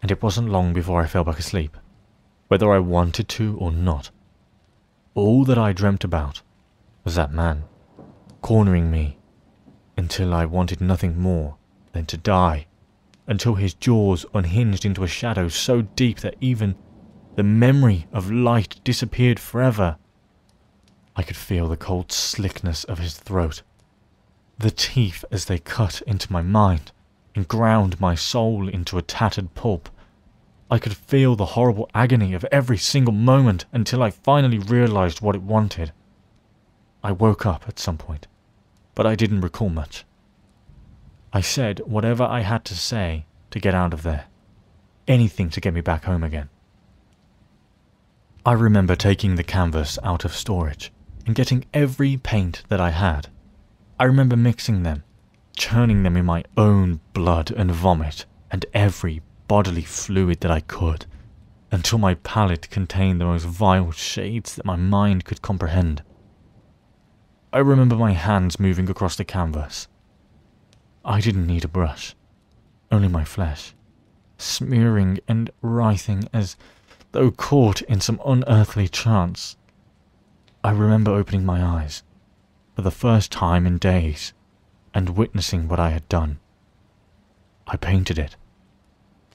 And 0.00 0.10
it 0.10 0.22
wasn't 0.22 0.48
long 0.48 0.72
before 0.72 1.02
I 1.02 1.06
fell 1.06 1.24
back 1.24 1.38
asleep, 1.38 1.76
whether 2.48 2.72
I 2.72 2.78
wanted 2.78 3.28
to 3.28 3.56
or 3.58 3.70
not. 3.70 4.10
All 5.14 5.44
that 5.44 5.58
I 5.58 5.72
dreamt 5.72 6.02
about 6.02 6.40
was 7.04 7.14
that 7.16 7.32
man, 7.32 7.64
cornering 8.40 8.90
me, 8.90 9.18
until 9.96 10.32
I 10.32 10.46
wanted 10.46 10.80
nothing 10.80 11.18
more 11.18 11.56
than 11.92 12.06
to 12.06 12.16
die, 12.16 12.66
until 13.26 13.54
his 13.56 13.74
jaws 13.74 14.24
unhinged 14.32 14.84
into 14.84 15.04
a 15.04 15.08
shadow 15.08 15.48
so 15.48 15.82
deep 15.82 16.20
that 16.20 16.36
even 16.40 16.76
the 17.34 17.42
memory 17.42 18.06
of 18.10 18.30
light 18.30 18.80
disappeared 18.84 19.38
forever. 19.38 19.96
I 21.14 21.22
could 21.22 21.36
feel 21.36 21.68
the 21.68 21.76
cold 21.76 22.10
slickness 22.10 22.84
of 22.84 22.98
his 22.98 23.16
throat, 23.18 23.62
the 24.58 24.70
teeth 24.70 25.24
as 25.30 25.44
they 25.44 25.58
cut 25.58 26.00
into 26.02 26.32
my 26.32 26.40
mind 26.40 26.92
and 27.36 27.46
ground 27.46 28.00
my 28.00 28.14
soul 28.14 28.68
into 28.68 28.98
a 28.98 29.02
tattered 29.02 29.54
pulp. 29.54 29.88
I 30.70 30.78
could 30.78 30.96
feel 30.96 31.36
the 31.36 31.52
horrible 31.54 31.88
agony 31.94 32.34
of 32.34 32.44
every 32.50 32.78
single 32.78 33.14
moment 33.14 33.66
until 33.72 34.02
I 34.02 34.10
finally 34.10 34.58
realized 34.58 35.20
what 35.20 35.36
it 35.36 35.42
wanted. 35.42 35.92
I 37.04 37.12
woke 37.12 37.46
up 37.46 37.68
at 37.68 37.78
some 37.78 37.98
point, 37.98 38.26
but 38.96 39.06
I 39.06 39.14
didn't 39.14 39.42
recall 39.42 39.68
much. 39.68 40.04
I 41.32 41.40
said 41.40 41.80
whatever 41.80 42.24
I 42.24 42.40
had 42.40 42.64
to 42.64 42.74
say 42.74 43.26
to 43.50 43.60
get 43.60 43.74
out 43.74 43.92
of 43.92 44.02
there. 44.02 44.24
Anything 45.06 45.50
to 45.50 45.60
get 45.60 45.74
me 45.74 45.82
back 45.82 46.04
home 46.04 46.24
again. 46.24 46.48
I 48.44 48.52
remember 48.52 48.96
taking 48.96 49.36
the 49.36 49.44
canvas 49.44 49.98
out 50.02 50.24
of 50.24 50.34
storage 50.34 50.92
and 51.26 51.34
getting 51.34 51.64
every 51.74 52.16
paint 52.16 52.62
that 52.68 52.80
I 52.80 52.90
had. 52.90 53.28
I 54.00 54.04
remember 54.04 54.36
mixing 54.36 54.82
them, 54.82 55.02
churning 55.56 56.02
them 56.02 56.16
in 56.16 56.24
my 56.24 56.44
own 56.56 57.00
blood 57.12 57.50
and 57.50 57.70
vomit, 57.70 58.26
and 58.50 58.66
every 58.72 59.22
bodily 59.48 59.82
fluid 59.82 60.40
that 60.40 60.50
I 60.50 60.60
could, 60.60 61.06
until 61.72 61.98
my 61.98 62.14
palette 62.14 62.70
contained 62.70 63.20
the 63.20 63.24
most 63.24 63.44
vile 63.44 63.90
shades 63.90 64.54
that 64.54 64.64
my 64.64 64.76
mind 64.76 65.24
could 65.24 65.42
comprehend. 65.42 66.02
I 67.52 67.58
remember 67.58 67.96
my 67.96 68.12
hands 68.12 68.60
moving 68.60 68.88
across 68.90 69.16
the 69.16 69.24
canvas. 69.24 69.88
I 71.04 71.20
didn't 71.20 71.46
need 71.46 71.64
a 71.64 71.68
brush, 71.68 72.14
only 72.92 73.08
my 73.08 73.24
flesh, 73.24 73.74
smearing 74.36 75.20
and 75.26 75.50
writhing 75.62 76.28
as 76.32 76.56
though 77.12 77.30
caught 77.30 77.80
in 77.82 78.00
some 78.00 78.20
unearthly 78.26 78.88
trance. 78.88 79.56
I 80.62 80.72
remember 80.72 81.12
opening 81.12 81.46
my 81.46 81.64
eyes 81.64 82.02
for 82.74 82.82
the 82.82 82.90
first 82.90 83.32
time 83.32 83.66
in 83.66 83.78
days 83.78 84.34
and 84.96 85.10
witnessing 85.10 85.68
what 85.68 85.78
I 85.78 85.90
had 85.90 86.08
done. 86.08 86.38
I 87.66 87.76
painted 87.76 88.18
it. 88.18 88.34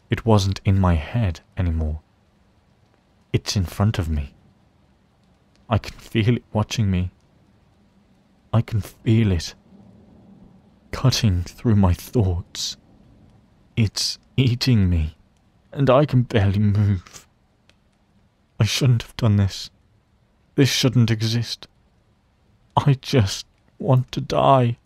It 0.10 0.26
wasn't 0.26 0.60
in 0.66 0.80
my 0.80 0.96
head 0.96 1.42
anymore. 1.56 2.00
It's 3.32 3.56
in 3.56 3.66
front 3.66 4.00
of 4.00 4.10
me. 4.10 4.34
I 5.70 5.78
can 5.78 5.94
feel 6.00 6.38
it 6.38 6.44
watching 6.52 6.90
me. 6.90 7.12
I 8.52 8.62
can 8.64 8.82
feel 8.82 9.32
it 9.32 9.54
cutting 10.90 11.44
through 11.44 11.76
my 11.76 11.94
thoughts. 11.94 12.76
It's 13.78 14.18
eating 14.36 14.90
me, 14.90 15.16
and 15.72 15.92
I 15.92 16.06
can 16.06 16.24
barely 16.24 16.58
move. 16.58 17.28
I 18.60 18.66
shouldn't 18.66 19.04
have 19.04 19.16
done 19.16 19.36
this. 19.36 19.70
This 20.56 20.70
shouldn't 20.70 21.12
exist. 21.12 21.68
I 22.76 22.96
just 22.96 23.46
want 23.78 24.12
to 24.14 24.22
die. 24.22 24.80